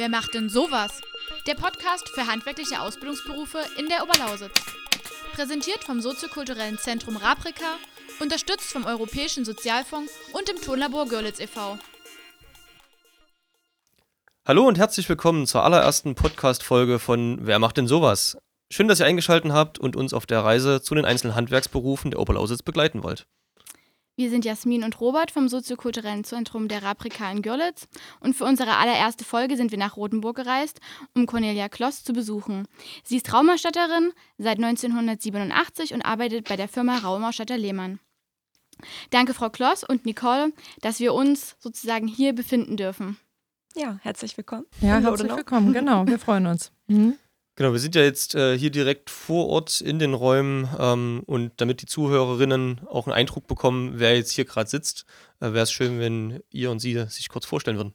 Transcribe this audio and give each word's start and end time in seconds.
Wer 0.00 0.08
macht 0.08 0.32
denn 0.32 0.48
sowas? 0.48 1.02
Der 1.46 1.54
Podcast 1.54 2.08
für 2.08 2.26
handwerkliche 2.26 2.80
Ausbildungsberufe 2.80 3.58
in 3.76 3.86
der 3.88 4.02
Oberlausitz. 4.02 4.54
Präsentiert 5.34 5.84
vom 5.84 6.00
soziokulturellen 6.00 6.78
Zentrum 6.78 7.18
Raprika, 7.18 7.76
unterstützt 8.18 8.72
vom 8.72 8.86
Europäischen 8.86 9.44
Sozialfonds 9.44 10.10
und 10.32 10.48
dem 10.48 10.60
Tonlabor 10.60 11.06
Görlitz 11.06 11.38
e.V. 11.38 11.78
Hallo 14.46 14.66
und 14.66 14.78
herzlich 14.78 15.06
willkommen 15.08 15.46
zur 15.46 15.64
allerersten 15.64 16.14
Podcast-Folge 16.14 16.98
von 16.98 17.38
Wer 17.42 17.58
macht 17.58 17.76
denn 17.76 17.86
sowas? 17.86 18.38
Schön, 18.72 18.86
dass 18.86 19.00
ihr 19.00 19.06
eingeschaltet 19.06 19.50
habt 19.50 19.80
und 19.80 19.96
uns 19.96 20.14
auf 20.14 20.26
der 20.26 20.44
Reise 20.44 20.80
zu 20.80 20.94
den 20.94 21.04
einzelnen 21.04 21.34
Handwerksberufen 21.34 22.12
der 22.12 22.20
Oberlausitz 22.20 22.62
begleiten 22.62 23.02
wollt. 23.02 23.26
Wir 24.14 24.30
sind 24.30 24.44
Jasmin 24.44 24.84
und 24.84 25.00
Robert 25.00 25.32
vom 25.32 25.48
soziokulturellen 25.48 26.24
Zentrum 26.24 26.68
der 26.68 26.82
Raprika 26.82 27.30
in 27.32 27.42
Görlitz 27.42 27.88
und 28.20 28.34
für 28.34 28.44
unsere 28.44 28.76
allererste 28.76 29.24
Folge 29.24 29.56
sind 29.56 29.72
wir 29.72 29.78
nach 29.78 29.96
Rothenburg 29.96 30.36
gereist, 30.36 30.78
um 31.14 31.26
Cornelia 31.26 31.68
Kloss 31.68 32.04
zu 32.04 32.12
besuchen. 32.12 32.68
Sie 33.02 33.16
ist 33.16 33.32
Raumausstatterin 33.32 34.12
seit 34.38 34.58
1987 34.58 35.94
und 35.94 36.02
arbeitet 36.02 36.48
bei 36.48 36.56
der 36.56 36.68
Firma 36.68 36.98
Raumausstatter 36.98 37.56
Lehmann. 37.56 37.98
Danke 39.10 39.34
Frau 39.34 39.50
Kloss 39.50 39.82
und 39.82 40.06
Nicole, 40.06 40.52
dass 40.80 41.00
wir 41.00 41.14
uns 41.14 41.56
sozusagen 41.58 42.06
hier 42.06 42.34
befinden 42.34 42.76
dürfen. 42.76 43.16
Ja, 43.74 43.98
herzlich 44.02 44.36
willkommen. 44.36 44.66
Ja, 44.80 44.98
herzlich 44.98 45.34
willkommen, 45.34 45.72
genau, 45.72 46.06
wir 46.06 46.18
freuen 46.20 46.46
uns. 46.46 46.70
Mhm. 46.86 47.16
Genau, 47.60 47.74
wir 47.74 47.78
sind 47.78 47.94
ja 47.94 48.00
jetzt 48.00 48.34
äh, 48.34 48.56
hier 48.56 48.70
direkt 48.70 49.10
vor 49.10 49.48
Ort 49.48 49.82
in 49.82 49.98
den 49.98 50.14
Räumen 50.14 50.66
ähm, 50.78 51.22
und 51.26 51.52
damit 51.58 51.82
die 51.82 51.86
Zuhörerinnen 51.86 52.80
auch 52.88 53.06
einen 53.06 53.12
Eindruck 53.12 53.46
bekommen, 53.48 53.92
wer 53.96 54.16
jetzt 54.16 54.32
hier 54.32 54.46
gerade 54.46 54.70
sitzt, 54.70 55.04
äh, 55.40 55.52
wäre 55.52 55.64
es 55.64 55.70
schön, 55.70 55.98
wenn 55.98 56.42
ihr 56.48 56.70
und 56.70 56.78
sie 56.78 57.04
sich 57.10 57.28
kurz 57.28 57.44
vorstellen 57.44 57.76
würden. 57.76 57.92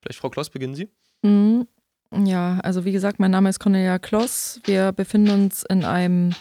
Vielleicht 0.00 0.20
Frau 0.20 0.30
Kloss, 0.30 0.50
beginnen 0.50 0.76
Sie. 0.76 0.88
Mhm. 1.22 1.66
Ja, 2.14 2.60
also 2.62 2.84
wie 2.84 2.92
gesagt, 2.92 3.18
mein 3.18 3.32
Name 3.32 3.48
ist 3.48 3.58
Cornelia 3.58 3.98
Kloss. 3.98 4.60
Wir 4.62 4.92
befinden 4.92 5.30
uns 5.30 5.64
in 5.64 5.84
einem 5.84 6.32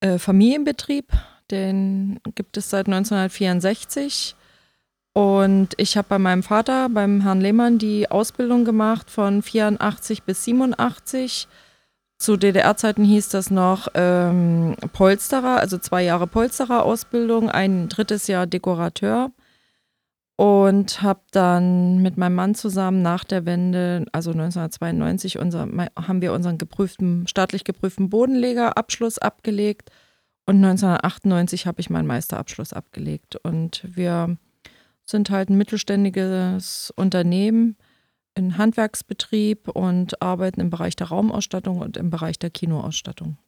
äh, 0.00 0.18
Familienbetrieb, 0.18 1.12
den 1.52 2.18
gibt 2.34 2.56
es 2.56 2.70
seit 2.70 2.86
1964. 2.86 4.34
Und 5.16 5.70
ich 5.78 5.96
habe 5.96 6.08
bei 6.10 6.18
meinem 6.18 6.42
Vater, 6.42 6.90
beim 6.90 7.22
Herrn 7.22 7.40
Lehmann, 7.40 7.78
die 7.78 8.10
Ausbildung 8.10 8.66
gemacht 8.66 9.10
von 9.10 9.40
84 9.40 10.24
bis 10.24 10.44
87. 10.44 11.48
Zu 12.18 12.36
DDR-Zeiten 12.36 13.02
hieß 13.02 13.30
das 13.30 13.50
noch 13.50 13.88
ähm, 13.94 14.76
Polsterer, 14.92 15.58
also 15.58 15.78
zwei 15.78 16.02
Jahre 16.02 16.26
Polsterer-Ausbildung, 16.26 17.48
ein 17.48 17.88
drittes 17.88 18.26
Jahr 18.26 18.46
Dekorateur. 18.46 19.30
Und 20.36 21.00
habe 21.00 21.22
dann 21.30 22.02
mit 22.02 22.18
meinem 22.18 22.34
Mann 22.34 22.54
zusammen 22.54 23.00
nach 23.00 23.24
der 23.24 23.46
Wende, 23.46 24.04
also 24.12 24.32
1992, 24.32 25.38
unser, 25.38 25.60
haben 25.96 26.20
wir 26.20 26.34
unseren 26.34 26.58
geprüften, 26.58 27.26
staatlich 27.26 27.64
geprüften 27.64 28.10
Bodenlegerabschluss 28.10 29.16
abgelegt. 29.16 29.90
Und 30.44 30.56
1998 30.56 31.66
habe 31.66 31.80
ich 31.80 31.88
meinen 31.88 32.06
Meisterabschluss 32.06 32.74
abgelegt. 32.74 33.36
Und 33.36 33.82
wir 33.82 34.36
sind 35.06 35.30
halt 35.30 35.48
ein 35.48 35.56
mittelständiges 35.56 36.92
Unternehmen, 36.96 37.76
ein 38.34 38.58
Handwerksbetrieb 38.58 39.68
und 39.68 40.20
arbeiten 40.20 40.60
im 40.60 40.70
Bereich 40.70 40.96
der 40.96 41.08
Raumausstattung 41.08 41.78
und 41.78 41.96
im 41.96 42.10
Bereich 42.10 42.38
der 42.38 42.50
Kinoausstattung. 42.50 43.38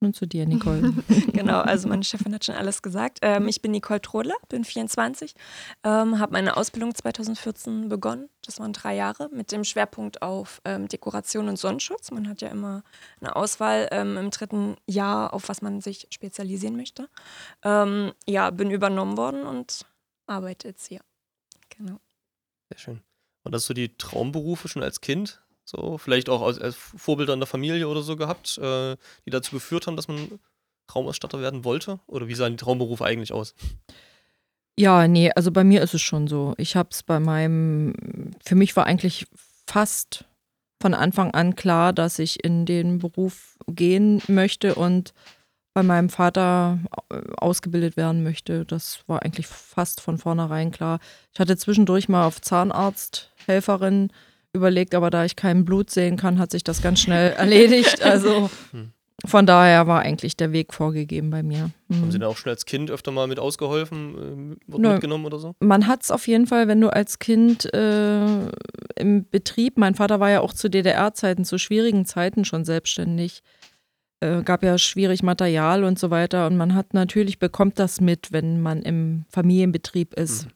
Nun 0.00 0.12
zu 0.12 0.26
dir, 0.26 0.44
Nicole. 0.44 0.92
genau, 1.32 1.60
also 1.60 1.88
meine 1.88 2.04
Chefin 2.04 2.34
hat 2.34 2.44
schon 2.44 2.54
alles 2.54 2.82
gesagt. 2.82 3.20
Ähm, 3.22 3.48
ich 3.48 3.62
bin 3.62 3.70
Nicole 3.70 4.02
Trodler, 4.02 4.34
bin 4.50 4.62
24, 4.62 5.32
ähm, 5.84 6.18
habe 6.18 6.32
meine 6.32 6.58
Ausbildung 6.58 6.94
2014 6.94 7.88
begonnen. 7.88 8.28
Das 8.44 8.60
waren 8.60 8.74
drei 8.74 8.94
Jahre 8.94 9.30
mit 9.32 9.52
dem 9.52 9.64
Schwerpunkt 9.64 10.20
auf 10.20 10.60
ähm, 10.66 10.86
Dekoration 10.86 11.48
und 11.48 11.58
Sonnenschutz. 11.58 12.10
Man 12.10 12.28
hat 12.28 12.42
ja 12.42 12.48
immer 12.48 12.82
eine 13.22 13.34
Auswahl 13.36 13.88
ähm, 13.90 14.18
im 14.18 14.30
dritten 14.30 14.76
Jahr, 14.86 15.32
auf 15.32 15.48
was 15.48 15.62
man 15.62 15.80
sich 15.80 16.08
spezialisieren 16.10 16.76
möchte. 16.76 17.08
Ähm, 17.64 18.12
ja, 18.26 18.50
bin 18.50 18.70
übernommen 18.70 19.16
worden 19.16 19.44
und 19.44 19.86
hier. 20.88 21.00
Genau. 21.76 22.00
Sehr 22.70 22.78
schön. 22.78 23.00
Und 23.42 23.52
das 23.52 23.66
so 23.66 23.74
die 23.74 23.96
Traumberufe 23.96 24.68
schon 24.68 24.82
als 24.82 25.00
Kind? 25.00 25.40
So, 25.64 25.98
vielleicht 25.98 26.28
auch 26.28 26.42
als, 26.42 26.60
als 26.60 26.76
Vorbilder 26.76 27.32
in 27.32 27.40
der 27.40 27.46
Familie 27.46 27.88
oder 27.88 28.02
so 28.02 28.16
gehabt, 28.16 28.58
äh, 28.58 28.96
die 29.24 29.30
dazu 29.30 29.52
geführt 29.52 29.86
haben, 29.86 29.96
dass 29.96 30.08
man 30.08 30.38
Raumausstatter 30.94 31.40
werden 31.40 31.64
wollte? 31.64 32.00
Oder 32.06 32.28
wie 32.28 32.34
sahen 32.34 32.52
die 32.52 32.62
Traumberufe 32.62 33.04
eigentlich 33.04 33.32
aus? 33.32 33.54
Ja, 34.78 35.08
nee, 35.08 35.30
also 35.34 35.50
bei 35.50 35.64
mir 35.64 35.82
ist 35.82 35.94
es 35.94 36.02
schon 36.02 36.28
so. 36.28 36.54
Ich 36.58 36.76
habe 36.76 36.90
es 36.92 37.02
bei 37.02 37.18
meinem, 37.18 38.32
für 38.44 38.54
mich 38.54 38.76
war 38.76 38.86
eigentlich 38.86 39.26
fast 39.66 40.24
von 40.80 40.94
Anfang 40.94 41.32
an 41.32 41.56
klar, 41.56 41.92
dass 41.92 42.18
ich 42.18 42.44
in 42.44 42.66
den 42.66 42.98
Beruf 42.98 43.58
gehen 43.66 44.22
möchte 44.28 44.74
und 44.74 45.14
bei 45.76 45.82
meinem 45.82 46.08
Vater 46.08 46.78
äh, 47.10 47.20
ausgebildet 47.36 47.98
werden 47.98 48.22
möchte. 48.22 48.64
Das 48.64 49.00
war 49.08 49.22
eigentlich 49.22 49.46
fast 49.46 50.00
von 50.00 50.16
vornherein 50.16 50.70
klar. 50.70 51.00
Ich 51.34 51.38
hatte 51.38 51.54
zwischendurch 51.58 52.08
mal 52.08 52.24
auf 52.24 52.40
Zahnarzthelferin 52.40 54.10
überlegt, 54.54 54.94
aber 54.94 55.10
da 55.10 55.26
ich 55.26 55.36
kein 55.36 55.66
Blut 55.66 55.90
sehen 55.90 56.16
kann, 56.16 56.38
hat 56.38 56.50
sich 56.50 56.64
das 56.64 56.80
ganz 56.80 57.00
schnell 57.00 57.32
erledigt. 57.36 58.00
Also 58.00 58.48
hm. 58.70 58.92
von 59.26 59.44
daher 59.44 59.86
war 59.86 60.00
eigentlich 60.00 60.34
der 60.34 60.50
Weg 60.52 60.72
vorgegeben 60.72 61.28
bei 61.28 61.42
mir. 61.42 61.72
Mhm. 61.88 62.00
Haben 62.00 62.10
Sie 62.10 62.20
da 62.20 62.28
auch 62.28 62.38
schon 62.38 62.48
als 62.48 62.64
Kind 62.64 62.90
öfter 62.90 63.12
mal 63.12 63.26
mit 63.26 63.38
ausgeholfen, 63.38 64.56
äh, 64.70 64.78
Nö, 64.78 64.92
mitgenommen 64.92 65.26
oder 65.26 65.38
so? 65.38 65.56
Man 65.60 65.86
hat 65.86 66.04
es 66.04 66.10
auf 66.10 66.26
jeden 66.26 66.46
Fall, 66.46 66.68
wenn 66.68 66.80
du 66.80 66.90
als 66.90 67.18
Kind 67.18 67.70
äh, 67.74 68.46
im 68.96 69.28
Betrieb, 69.30 69.76
mein 69.76 69.94
Vater 69.94 70.20
war 70.20 70.30
ja 70.30 70.40
auch 70.40 70.54
zu 70.54 70.70
DDR-Zeiten, 70.70 71.44
zu 71.44 71.58
schwierigen 71.58 72.06
Zeiten 72.06 72.46
schon 72.46 72.64
selbstständig 72.64 73.42
äh, 74.20 74.42
gab 74.42 74.62
ja 74.62 74.78
schwierig 74.78 75.22
Material 75.22 75.84
und 75.84 75.98
so 75.98 76.10
weiter. 76.10 76.46
Und 76.46 76.56
man 76.56 76.74
hat 76.74 76.94
natürlich, 76.94 77.38
bekommt 77.38 77.78
das 77.78 78.00
mit, 78.00 78.32
wenn 78.32 78.60
man 78.60 78.82
im 78.82 79.24
Familienbetrieb 79.28 80.14
ist. 80.14 80.46
Mhm. 80.46 80.50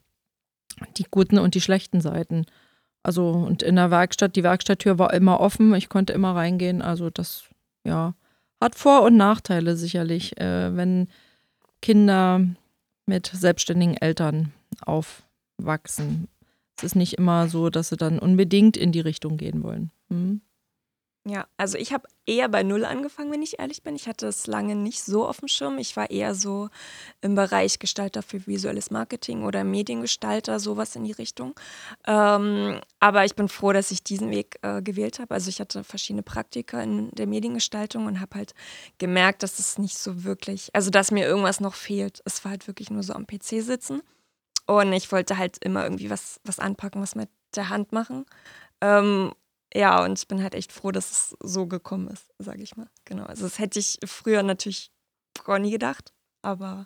Die 0.97 1.05
guten 1.09 1.37
und 1.37 1.53
die 1.53 1.61
schlechten 1.61 2.01
Seiten. 2.01 2.45
Also, 3.03 3.29
und 3.31 3.63
in 3.63 3.75
der 3.75 3.91
Werkstatt, 3.91 4.35
die 4.35 4.43
Werkstatttür 4.43 4.99
war 4.99 5.13
immer 5.13 5.39
offen, 5.39 5.73
ich 5.75 5.89
konnte 5.89 6.13
immer 6.13 6.35
reingehen. 6.35 6.81
Also, 6.81 7.09
das, 7.09 7.45
ja, 7.85 8.15
hat 8.59 8.75
Vor- 8.75 9.03
und 9.03 9.17
Nachteile 9.17 9.75
sicherlich, 9.75 10.39
äh, 10.39 10.75
wenn 10.75 11.07
Kinder 11.81 12.45
mit 13.07 13.27
selbstständigen 13.27 13.97
Eltern 13.97 14.53
aufwachsen. 14.81 16.27
Es 16.77 16.83
ist 16.83 16.95
nicht 16.95 17.13
immer 17.13 17.47
so, 17.47 17.69
dass 17.69 17.89
sie 17.89 17.97
dann 17.97 18.19
unbedingt 18.19 18.77
in 18.77 18.91
die 18.91 19.01
Richtung 19.01 19.37
gehen 19.37 19.63
wollen. 19.63 19.91
Hm? 20.09 20.41
Ja, 21.23 21.45
also 21.55 21.77
ich 21.77 21.93
habe 21.93 22.07
eher 22.25 22.49
bei 22.49 22.63
Null 22.63 22.83
angefangen, 22.83 23.31
wenn 23.31 23.43
ich 23.43 23.59
ehrlich 23.59 23.83
bin. 23.83 23.95
Ich 23.95 24.07
hatte 24.07 24.25
es 24.25 24.47
lange 24.47 24.75
nicht 24.75 25.03
so 25.03 25.27
auf 25.27 25.39
dem 25.39 25.47
Schirm. 25.47 25.77
Ich 25.77 25.95
war 25.95 26.09
eher 26.09 26.33
so 26.33 26.69
im 27.21 27.35
Bereich 27.35 27.77
Gestalter 27.77 28.23
für 28.23 28.47
visuelles 28.47 28.89
Marketing 28.89 29.43
oder 29.43 29.63
Mediengestalter, 29.63 30.59
sowas 30.59 30.95
in 30.95 31.03
die 31.03 31.11
Richtung. 31.11 31.53
Ähm, 32.07 32.81
aber 32.99 33.23
ich 33.23 33.35
bin 33.35 33.49
froh, 33.49 33.71
dass 33.71 33.91
ich 33.91 34.03
diesen 34.03 34.31
Weg 34.31 34.57
äh, 34.63 34.81
gewählt 34.81 35.19
habe. 35.19 35.35
Also 35.35 35.49
ich 35.49 35.59
hatte 35.59 35.83
verschiedene 35.83 36.23
Praktika 36.23 36.81
in 36.81 37.11
der 37.11 37.27
Mediengestaltung 37.27 38.07
und 38.07 38.19
habe 38.19 38.37
halt 38.37 38.55
gemerkt, 38.97 39.43
dass 39.43 39.59
es 39.59 39.77
nicht 39.77 39.99
so 39.99 40.23
wirklich, 40.23 40.71
also 40.73 40.89
dass 40.89 41.11
mir 41.11 41.27
irgendwas 41.27 41.59
noch 41.59 41.75
fehlt. 41.75 42.21
Es 42.25 42.43
war 42.43 42.49
halt 42.49 42.65
wirklich 42.65 42.89
nur 42.89 43.03
so 43.03 43.13
am 43.13 43.27
PC 43.27 43.61
sitzen. 43.61 44.01
Und 44.65 44.91
ich 44.93 45.11
wollte 45.11 45.37
halt 45.37 45.63
immer 45.63 45.83
irgendwie 45.83 46.09
was, 46.09 46.39
was 46.45 46.57
anpacken, 46.57 47.01
was 47.01 47.13
mit 47.13 47.29
der 47.55 47.69
Hand 47.69 47.91
machen. 47.91 48.25
Ähm, 48.81 49.33
ja, 49.73 50.03
und 50.03 50.19
ich 50.19 50.27
bin 50.27 50.43
halt 50.43 50.55
echt 50.55 50.71
froh, 50.71 50.91
dass 50.91 51.11
es 51.11 51.37
so 51.39 51.65
gekommen 51.65 52.07
ist, 52.09 52.25
sage 52.39 52.61
ich 52.61 52.75
mal. 52.75 52.89
Genau. 53.05 53.23
Also 53.23 53.43
das 53.43 53.59
hätte 53.59 53.79
ich 53.79 53.99
früher 54.05 54.43
natürlich 54.43 54.91
gar 55.43 55.59
nie 55.59 55.71
gedacht, 55.71 56.13
aber 56.41 56.85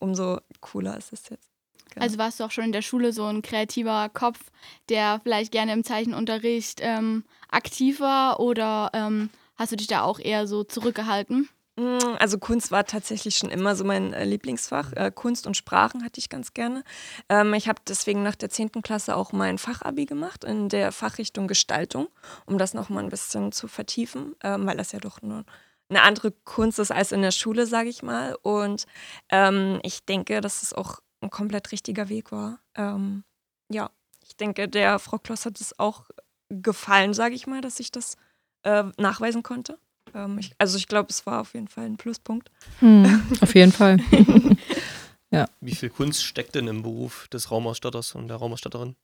umso 0.00 0.40
cooler 0.60 0.96
ist 0.96 1.12
es 1.12 1.28
jetzt. 1.28 1.50
Genau. 1.90 2.04
Also 2.04 2.18
warst 2.18 2.40
du 2.40 2.44
auch 2.44 2.50
schon 2.50 2.64
in 2.64 2.72
der 2.72 2.82
Schule 2.82 3.12
so 3.12 3.24
ein 3.24 3.42
kreativer 3.42 4.08
Kopf, 4.08 4.50
der 4.88 5.20
vielleicht 5.22 5.52
gerne 5.52 5.72
im 5.72 5.84
Zeichenunterricht 5.84 6.80
ähm, 6.82 7.24
aktiv 7.48 8.00
war 8.00 8.40
oder 8.40 8.90
ähm, 8.92 9.30
hast 9.56 9.72
du 9.72 9.76
dich 9.76 9.86
da 9.86 10.02
auch 10.02 10.18
eher 10.18 10.46
so 10.46 10.64
zurückgehalten? 10.64 11.48
Mm, 11.78 12.16
also 12.18 12.38
Kunst 12.38 12.72
war 12.72 12.84
tatsächlich 12.84 13.36
schon 13.38 13.50
immer 13.50 13.76
so 13.76 13.84
mein 13.84 14.12
äh, 14.12 14.24
Lieblingsfach. 14.24 14.92
Äh, 14.94 15.12
Kunst 15.14 15.46
und 15.46 15.56
Sprachen 15.56 16.04
hatte 16.04 16.18
ich 16.18 16.28
ganz 16.28 16.52
gerne. 16.52 16.82
Ähm, 17.28 17.54
ich 17.54 17.68
habe 17.68 17.80
deswegen 17.86 18.24
nach 18.24 18.34
der 18.34 18.50
10. 18.50 18.82
Klasse 18.82 19.14
auch 19.14 19.32
mein 19.32 19.58
Fachabi 19.58 20.04
gemacht 20.04 20.42
in 20.42 20.68
der 20.68 20.90
Fachrichtung 20.90 21.46
Gestaltung, 21.46 22.08
um 22.46 22.58
das 22.58 22.74
nochmal 22.74 23.04
ein 23.04 23.10
bisschen 23.10 23.52
zu 23.52 23.68
vertiefen, 23.68 24.34
ähm, 24.42 24.66
weil 24.66 24.76
das 24.76 24.90
ja 24.90 24.98
doch 24.98 25.22
nur 25.22 25.44
eine 25.88 26.02
andere 26.02 26.32
Kunst 26.32 26.80
ist 26.80 26.90
als 26.90 27.12
in 27.12 27.22
der 27.22 27.30
Schule, 27.30 27.66
sage 27.66 27.88
ich 27.88 28.02
mal. 28.02 28.36
Und 28.42 28.86
ähm, 29.30 29.78
ich 29.84 30.04
denke, 30.04 30.40
dass 30.40 30.62
es 30.62 30.72
auch 30.72 30.98
ein 31.20 31.30
komplett 31.30 31.72
richtiger 31.72 32.08
Weg 32.08 32.30
war. 32.30 32.60
Ja, 33.70 33.90
ich 34.24 34.36
denke, 34.36 34.68
der 34.68 34.98
Frau 35.00 35.18
Kloss 35.18 35.46
hat 35.46 35.60
es 35.60 35.78
auch 35.80 36.04
gefallen, 36.48 37.12
sage 37.12 37.34
ich 37.34 37.46
mal, 37.48 37.60
dass 37.60 37.80
ich 37.80 37.90
das 37.90 38.16
äh, 38.62 38.84
nachweisen 38.98 39.42
konnte. 39.42 39.78
Ähm, 40.14 40.38
ich, 40.38 40.52
also 40.58 40.76
ich 40.76 40.88
glaube, 40.88 41.08
es 41.10 41.26
war 41.26 41.40
auf 41.40 41.54
jeden 41.54 41.68
Fall 41.68 41.86
ein 41.86 41.96
Pluspunkt. 41.96 42.50
Hm, 42.80 43.22
auf 43.40 43.54
jeden 43.54 43.72
Fall. 43.72 43.98
Wie 45.60 45.74
viel 45.74 45.90
Kunst 45.90 46.24
steckt 46.24 46.54
denn 46.54 46.68
im 46.68 46.82
Beruf 46.82 47.28
des 47.28 47.50
Raumausstatters 47.50 48.14
und 48.14 48.28
der 48.28 48.38
Raumausstatterin? 48.38 48.96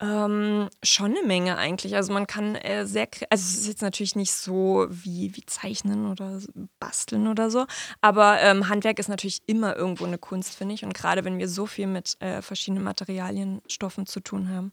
Ähm, 0.00 0.68
schon 0.84 1.16
eine 1.16 1.26
Menge 1.26 1.56
eigentlich. 1.56 1.96
Also 1.96 2.12
man 2.12 2.28
kann 2.28 2.54
äh, 2.54 2.86
sehr, 2.86 3.08
also 3.30 3.42
es 3.42 3.58
ist 3.58 3.66
jetzt 3.66 3.82
natürlich 3.82 4.14
nicht 4.14 4.32
so 4.32 4.86
wie, 4.88 5.34
wie 5.34 5.44
Zeichnen 5.44 6.06
oder 6.06 6.40
Basteln 6.78 7.26
oder 7.26 7.50
so, 7.50 7.66
aber 8.00 8.40
ähm, 8.40 8.68
Handwerk 8.68 9.00
ist 9.00 9.08
natürlich 9.08 9.42
immer 9.46 9.74
irgendwo 9.74 10.04
eine 10.04 10.18
Kunst, 10.18 10.54
finde 10.54 10.74
ich. 10.74 10.84
Und 10.84 10.94
gerade 10.94 11.24
wenn 11.24 11.38
wir 11.38 11.48
so 11.48 11.66
viel 11.66 11.88
mit 11.88 12.16
äh, 12.20 12.42
verschiedenen 12.42 12.84
Materialien, 12.84 13.60
Stoffen 13.66 14.06
zu 14.06 14.20
tun 14.20 14.48
haben. 14.50 14.72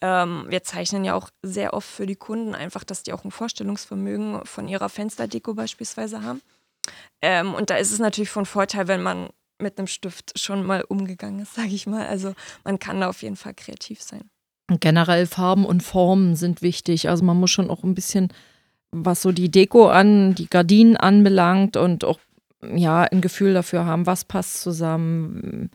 Ähm, 0.00 0.46
wir 0.48 0.62
zeichnen 0.62 1.04
ja 1.04 1.14
auch 1.14 1.28
sehr 1.42 1.74
oft 1.74 1.88
für 1.88 2.06
die 2.06 2.16
Kunden 2.16 2.54
einfach, 2.54 2.84
dass 2.84 3.02
die 3.02 3.12
auch 3.12 3.24
ein 3.24 3.30
Vorstellungsvermögen 3.30 4.46
von 4.46 4.68
ihrer 4.68 4.88
Fensterdeko 4.88 5.54
beispielsweise 5.54 6.22
haben. 6.22 6.40
Ähm, 7.20 7.54
und 7.54 7.70
da 7.70 7.76
ist 7.76 7.92
es 7.92 7.98
natürlich 7.98 8.30
von 8.30 8.46
Vorteil, 8.46 8.88
wenn 8.88 9.02
man 9.02 9.28
mit 9.58 9.78
einem 9.78 9.86
Stift 9.86 10.38
schon 10.38 10.64
mal 10.64 10.82
umgegangen 10.82 11.40
ist, 11.40 11.54
sage 11.56 11.68
ich 11.68 11.86
mal. 11.86 12.06
Also 12.06 12.34
man 12.64 12.78
kann 12.78 13.00
da 13.00 13.08
auf 13.08 13.22
jeden 13.22 13.36
Fall 13.36 13.54
kreativ 13.54 14.02
sein. 14.02 14.30
Generell 14.68 15.26
Farben 15.26 15.64
und 15.64 15.82
Formen 15.82 16.36
sind 16.36 16.62
wichtig. 16.62 17.08
Also 17.08 17.24
man 17.24 17.38
muss 17.38 17.50
schon 17.50 17.70
auch 17.70 17.84
ein 17.84 17.94
bisschen, 17.94 18.28
was 18.90 19.22
so 19.22 19.32
die 19.32 19.50
Deko 19.50 19.88
an, 19.88 20.34
die 20.34 20.48
Gardinen 20.48 20.96
anbelangt 20.96 21.76
und 21.76 22.04
auch 22.04 22.20
ja 22.62 23.02
ein 23.02 23.20
Gefühl 23.20 23.54
dafür 23.54 23.84
haben, 23.84 24.06
was 24.06 24.24
passt 24.24 24.62
zusammen, 24.62 25.70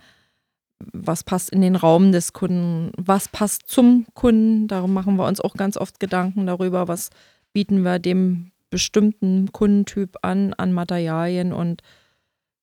was 0.79 1.23
passt 1.23 1.49
in 1.49 1.61
den 1.61 1.75
Raum 1.75 2.11
des 2.11 2.33
Kunden, 2.33 2.91
was 2.97 3.27
passt 3.27 3.67
zum 3.67 4.05
Kunden. 4.13 4.67
Darum 4.67 4.93
machen 4.93 5.15
wir 5.17 5.27
uns 5.27 5.41
auch 5.41 5.55
ganz 5.55 5.77
oft 5.77 5.99
Gedanken 5.99 6.45
darüber, 6.45 6.87
was 6.87 7.09
bieten 7.53 7.83
wir 7.83 7.99
dem 7.99 8.51
bestimmten 8.69 9.51
Kundentyp 9.51 10.17
an, 10.21 10.53
an 10.53 10.73
Materialien 10.73 11.53
und 11.53 11.81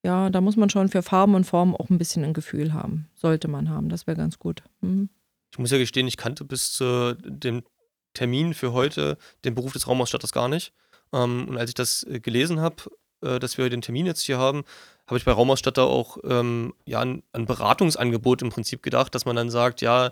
ja, 0.05 0.29
da 0.29 0.43
muss 0.43 0.56
man 0.56 0.69
schon 0.69 0.88
für 0.88 1.03
Farben 1.03 1.35
und 1.35 1.44
Formen 1.44 1.75
auch 1.75 1.88
ein 1.88 1.97
bisschen 1.97 2.25
ein 2.25 2.35
Gefühl 2.35 2.75
haben. 2.75 3.09
Sollte 3.15 3.49
man 3.49 3.71
haben, 3.71 3.88
das 3.88 4.06
wäre 4.06 4.19
ganz 4.19 4.38
gut. 4.38 4.62
Mhm. 4.82 5.09
Ich 5.55 5.59
muss 5.59 5.71
ja 5.71 5.79
gestehen, 5.79 6.09
ich 6.09 6.17
kannte 6.17 6.45
bis 6.45 6.73
zu 6.73 7.15
dem 7.15 7.62
Termin 8.12 8.55
für 8.55 8.73
heute 8.73 9.17
den 9.45 9.55
Beruf 9.55 9.73
des 9.73 9.87
Raumausstatters 9.87 10.33
gar 10.33 10.49
nicht. 10.49 10.73
Ähm, 11.12 11.47
und 11.49 11.56
als 11.59 11.71
ich 11.71 11.75
das 11.75 12.03
äh, 12.03 12.19
gelesen 12.19 12.61
habe, 12.61 12.83
äh, 13.23 13.39
dass 13.39 13.56
wir 13.56 13.71
den 13.71 13.81
Termin 13.81 14.05
jetzt 14.05 14.23
hier 14.23 14.37
haben, 14.37 14.65
habe 15.06 15.17
ich 15.17 15.25
bei 15.25 15.31
Raumausstatter 15.31 15.85
auch 15.85 16.19
ähm, 16.25 16.75
ja, 16.87 16.99
ein, 16.99 17.23
ein, 17.33 17.47
Beratungsangebot 17.47 18.43
im 18.43 18.51
Prinzip 18.51 18.83
gedacht, 18.83 19.15
dass 19.15 19.27
man 19.27 19.37
dann 19.37 19.49
sagt, 19.49 19.81
ja, 19.81 20.11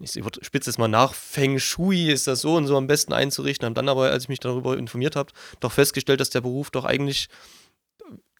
ich 0.00 0.12
spitze 0.42 0.70
es 0.70 0.78
mal 0.78 0.86
nach, 0.86 1.12
Feng 1.12 1.58
Shui 1.58 2.12
ist 2.12 2.28
das 2.28 2.40
so 2.40 2.54
und 2.54 2.68
so 2.68 2.76
am 2.76 2.86
besten 2.86 3.12
einzurichten. 3.12 3.66
Habe 3.66 3.74
dann 3.74 3.88
aber, 3.88 4.10
als 4.12 4.24
ich 4.24 4.28
mich 4.28 4.38
darüber 4.38 4.78
informiert 4.78 5.16
habe, 5.16 5.32
doch 5.58 5.72
festgestellt, 5.72 6.20
dass 6.20 6.30
der 6.30 6.40
Beruf 6.40 6.70
doch 6.70 6.84
eigentlich 6.84 7.28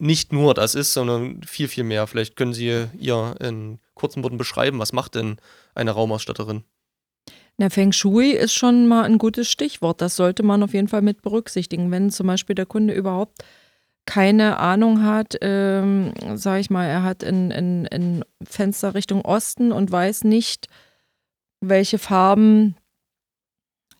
nicht 0.02 0.32
nur 0.32 0.52
das 0.52 0.74
ist, 0.74 0.92
sondern 0.92 1.40
viel, 1.44 1.68
viel 1.68 1.84
mehr. 1.84 2.08
Vielleicht 2.08 2.34
können 2.34 2.52
Sie 2.52 2.86
ihr 2.98 3.36
in 3.40 3.78
kurzen 3.94 4.24
Worten 4.24 4.36
beschreiben, 4.36 4.80
was 4.80 4.92
macht 4.92 5.14
denn 5.14 5.36
eine 5.76 5.92
Raumausstatterin? 5.92 6.64
Na, 7.56 7.70
Feng 7.70 7.92
Shui 7.92 8.32
ist 8.32 8.52
schon 8.52 8.88
mal 8.88 9.04
ein 9.04 9.18
gutes 9.18 9.48
Stichwort. 9.48 10.00
Das 10.00 10.16
sollte 10.16 10.42
man 10.42 10.64
auf 10.64 10.74
jeden 10.74 10.88
Fall 10.88 11.02
mit 11.02 11.22
berücksichtigen. 11.22 11.92
Wenn 11.92 12.10
zum 12.10 12.26
Beispiel 12.26 12.56
der 12.56 12.66
Kunde 12.66 12.94
überhaupt 12.94 13.44
keine 14.04 14.58
Ahnung 14.58 15.04
hat, 15.04 15.36
ähm, 15.40 16.12
sage 16.34 16.58
ich 16.58 16.70
mal, 16.70 16.86
er 16.86 17.04
hat 17.04 17.22
ein, 17.22 17.52
ein, 17.52 17.86
ein 17.86 18.24
Fenster 18.42 18.94
Richtung 18.94 19.24
Osten 19.24 19.70
und 19.70 19.92
weiß 19.92 20.24
nicht, 20.24 20.66
welche 21.60 21.98
Farben 21.98 22.74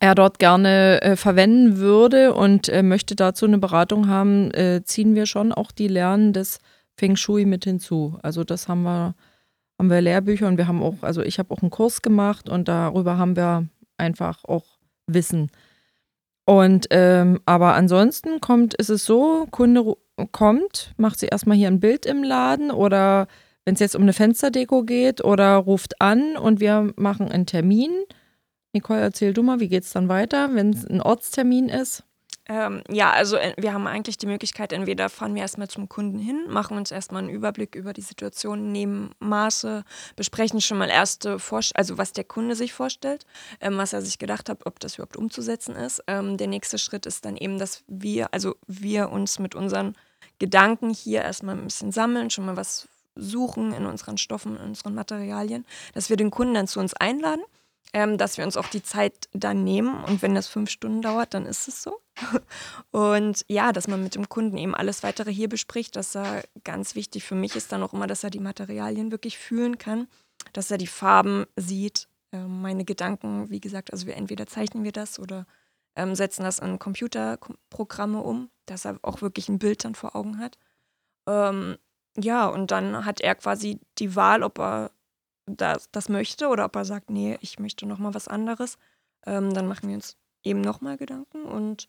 er 0.03 0.17
dort 0.17 0.41
gerne 0.41 1.01
äh, 1.01 1.15
verwenden 1.15 1.77
würde 1.77 2.35
und 2.35 2.69
äh, 2.69 2.83
möchte 2.83 3.15
dazu 3.15 3.47
eine 3.47 3.59
Beratung 3.59 4.09
haben, 4.09 4.51
äh, 4.51 4.83
ziehen 4.83 5.15
wir 5.15 5.27
schon 5.27 5.53
auch 5.53 5.71
die 5.71 5.87
Lernen 5.87 6.33
des 6.33 6.59
Feng 6.97 7.15
Shui 7.15 7.45
mit 7.45 7.63
hinzu. 7.63 8.19
Also 8.21 8.43
das 8.43 8.67
haben 8.67 8.83
wir, 8.83 9.15
haben 9.79 9.91
wir 9.91 10.01
Lehrbücher 10.01 10.49
und 10.49 10.57
wir 10.59 10.67
haben 10.67 10.83
auch, 10.83 10.97
also 11.03 11.23
ich 11.23 11.39
habe 11.39 11.55
auch 11.55 11.63
einen 11.63 11.71
Kurs 11.71 12.03
gemacht 12.03 12.49
und 12.49 12.67
darüber 12.67 13.17
haben 13.17 13.37
wir 13.37 13.69
einfach 13.97 14.43
auch 14.43 14.65
Wissen. 15.07 15.53
Und 16.47 16.89
ähm, 16.91 17.39
aber 17.47 17.75
ansonsten 17.75 18.41
kommt, 18.41 18.75
ist 18.75 18.91
es 18.91 19.05
so, 19.05 19.47
Kunde 19.53 19.95
kommt, 20.33 20.95
macht 20.97 21.21
sie 21.21 21.27
erstmal 21.27 21.57
hier 21.57 21.69
ein 21.69 21.79
Bild 21.79 22.07
im 22.07 22.25
Laden 22.25 22.73
oder 22.73 23.29
wenn 23.65 23.75
es 23.75 23.81
jetzt 23.81 23.95
um 23.95 24.03
eine 24.03 24.13
Fensterdeko 24.13 24.83
geht 24.83 25.23
oder 25.23 25.55
ruft 25.59 26.01
an 26.01 26.37
und 26.37 26.59
wir 26.59 26.93
machen 26.97 27.31
einen 27.31 27.47
Termin 27.47 27.93
Nicole, 28.73 29.01
erzähl 29.01 29.35
du 29.35 29.43
mal, 29.43 29.61
wie 29.61 29.69
geht 29.69 29.85
es 29.85 29.93
dann 29.93 30.09
weiter, 30.09 30.55
wenn 30.55 30.71
es 30.71 30.87
ein 30.87 31.03
Ortstermin 31.03 31.69
ist? 31.69 32.05
Ähm, 32.49 32.83
ja, 32.91 33.13
also 33.13 33.37
äh, 33.37 33.55
wir 33.57 33.73
haben 33.73 33.87
eigentlich 33.87 34.19
die 34.19 34.27
Möglichkeit, 34.27 34.73
entweder 34.73 35.09
fahren 35.09 35.35
wir 35.35 35.43
erstmal 35.43 35.69
zum 35.69 35.89
Kunden 35.89 36.19
hin, 36.19 36.47
machen 36.49 36.77
uns 36.77 36.91
erstmal 36.91 37.23
einen 37.23 37.31
Überblick 37.31 37.77
über 37.77 37.93
die 37.93 38.01
Situation, 38.01 38.73
nehmen 38.73 39.15
Maße, 39.21 39.85
besprechen 40.17 40.61
schon 40.61 40.79
mal 40.79 40.91
erste 40.91 41.39
Vorstellungen, 41.39 41.79
also 41.79 41.99
was 41.99 42.13
der 42.13 42.25
Kunde 42.25 42.57
sich 42.57 42.73
vorstellt, 42.73 43.27
ähm, 43.61 43.77
was 43.77 43.93
er 43.93 44.03
sich 44.03 44.19
gedacht 44.19 44.49
hat, 44.49 44.67
ob 44.67 44.81
das 44.81 44.95
überhaupt 44.95 45.17
umzusetzen 45.17 45.77
ist. 45.77 46.03
Ähm, 46.09 46.37
der 46.37 46.49
nächste 46.49 46.79
Schritt 46.79 47.07
ist 47.07 47.25
dann 47.25 47.37
eben, 47.37 47.59
dass 47.59 47.85
wir, 47.87 48.35
also 48.35 48.57
wir 48.67 49.11
uns 49.11 49.39
mit 49.39 49.55
unseren 49.55 49.95
Gedanken 50.41 50.91
hier 50.91 51.23
erstmal 51.23 51.57
ein 51.57 51.65
bisschen 51.65 51.93
sammeln, 51.93 52.31
schon 52.31 52.47
mal 52.47 52.57
was 52.57 52.89
suchen 53.15 53.73
in 53.73 53.87
unseren 53.87 54.19
Stoffen, 54.19 54.57
in 54.57 54.63
unseren 54.63 54.95
Materialien, 54.95 55.65
dass 55.95 56.11
wir 56.11 56.17
den 56.17 56.33
Kunden 56.33 56.55
dann 56.55 56.67
zu 56.67 56.81
uns 56.81 56.95
einladen 56.95 57.43
ähm, 57.93 58.17
dass 58.17 58.39
wir 58.39 58.45
uns 58.45 58.57
auch 58.57 58.69
die 58.69 58.83
Zeit 58.83 59.29
dann 59.33 59.65
nehmen. 59.65 60.03
Und 60.05 60.23
wenn 60.23 60.35
das 60.35 60.49
fünf 60.49 60.71
Stunden 60.71 61.03
dauert, 61.03 61.35
dann 61.35 61.47
ist 61.47 61.69
es 61.69 61.83
so. 61.83 62.01
Und 62.91 63.45
ja, 63.49 63.73
dass 63.73 63.89
man 63.89 64.03
mit 64.03 64.15
dem 64.15 64.29
Kunden 64.29 64.57
eben 64.57 64.75
alles 64.75 65.03
weitere 65.03 65.33
hier 65.33 65.49
bespricht, 65.49 65.97
dass 65.97 66.15
er 66.15 66.43
ganz 66.65 66.95
wichtig 66.95 67.25
für 67.25 67.35
mich 67.35 67.57
ist 67.57 67.73
dann 67.73 67.83
auch 67.83 67.93
immer, 67.93 68.07
dass 68.07 68.25
er 68.25 68.31
die 68.31 68.41
Materialien 68.41 69.11
wirklich 69.11 69.39
fühlen 69.39 69.79
kann, 69.79 70.09
dass 70.53 70.71
er 70.71 70.79
die 70.79 70.87
Farben 70.87 71.47
sieht, 71.57 72.09
äh, 72.33 72.39
meine 72.39 72.85
Gedanken, 72.85 73.51
wie 73.51 73.61
gesagt, 73.61 73.93
also 73.93 74.07
wir 74.07 74.17
entweder 74.17 74.47
zeichnen 74.47 74.85
wir 74.85 74.93
das 74.93 75.19
oder 75.19 75.47
ähm, 75.95 76.15
setzen 76.15 76.45
das 76.45 76.59
in 76.59 76.79
Computerprogramme 76.79 78.21
um, 78.23 78.51
dass 78.67 78.87
er 78.87 78.99
auch 79.03 79.21
wirklich 79.21 79.49
ein 79.49 79.59
Bild 79.59 79.85
dann 79.85 79.95
vor 79.95 80.17
Augen 80.17 80.39
hat. 80.39 80.59
Ähm, 81.29 81.77
ja, 82.17 82.47
und 82.47 82.71
dann 82.71 83.05
hat 83.05 83.21
er 83.21 83.35
quasi 83.35 83.79
die 83.99 84.17
Wahl, 84.17 84.43
ob 84.43 84.59
er 84.59 84.91
das, 85.47 85.91
das 85.91 86.09
möchte 86.09 86.49
oder 86.49 86.65
ob 86.65 86.77
er 86.77 86.85
sagt, 86.85 87.11
nee, 87.11 87.39
ich 87.41 87.59
möchte 87.59 87.87
noch 87.87 87.99
mal 87.99 88.15
was 88.15 88.29
anderes, 88.29 88.79
ähm, 89.27 89.53
dann 89.55 89.67
machen 89.67 89.89
wir 89.89 89.97
uns 89.97 90.17
eben 90.43 90.61
noch 90.61 90.81
mal 90.81 90.97
Gedanken 90.97 91.45
und 91.45 91.89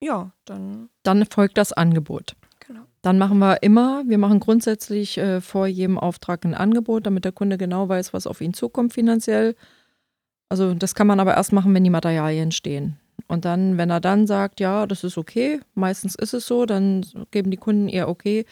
ja, 0.00 0.32
dann. 0.44 0.90
Dann 1.02 1.24
folgt 1.26 1.56
das 1.56 1.72
Angebot. 1.72 2.36
Genau. 2.66 2.82
Dann 3.02 3.18
machen 3.18 3.38
wir 3.38 3.62
immer, 3.62 4.04
wir 4.06 4.18
machen 4.18 4.40
grundsätzlich 4.40 5.18
äh, 5.18 5.40
vor 5.40 5.66
jedem 5.66 5.98
Auftrag 5.98 6.44
ein 6.44 6.54
Angebot, 6.54 7.06
damit 7.06 7.24
der 7.24 7.32
Kunde 7.32 7.58
genau 7.58 7.88
weiß, 7.88 8.12
was 8.12 8.26
auf 8.26 8.40
ihn 8.40 8.54
zukommt 8.54 8.92
finanziell. 8.92 9.54
Also 10.48 10.74
das 10.74 10.94
kann 10.94 11.06
man 11.06 11.20
aber 11.20 11.34
erst 11.34 11.52
machen, 11.52 11.74
wenn 11.74 11.84
die 11.84 11.90
Materialien 11.90 12.52
stehen. 12.52 12.98
Und 13.28 13.44
dann, 13.44 13.78
wenn 13.78 13.90
er 13.90 14.00
dann 14.00 14.26
sagt, 14.26 14.60
ja, 14.60 14.86
das 14.86 15.04
ist 15.04 15.18
okay, 15.18 15.60
meistens 15.74 16.14
ist 16.14 16.34
es 16.34 16.46
so, 16.46 16.66
dann 16.66 17.06
geben 17.30 17.50
die 17.50 17.56
Kunden 17.56 17.88
eher 17.88 18.08
okay, 18.08 18.44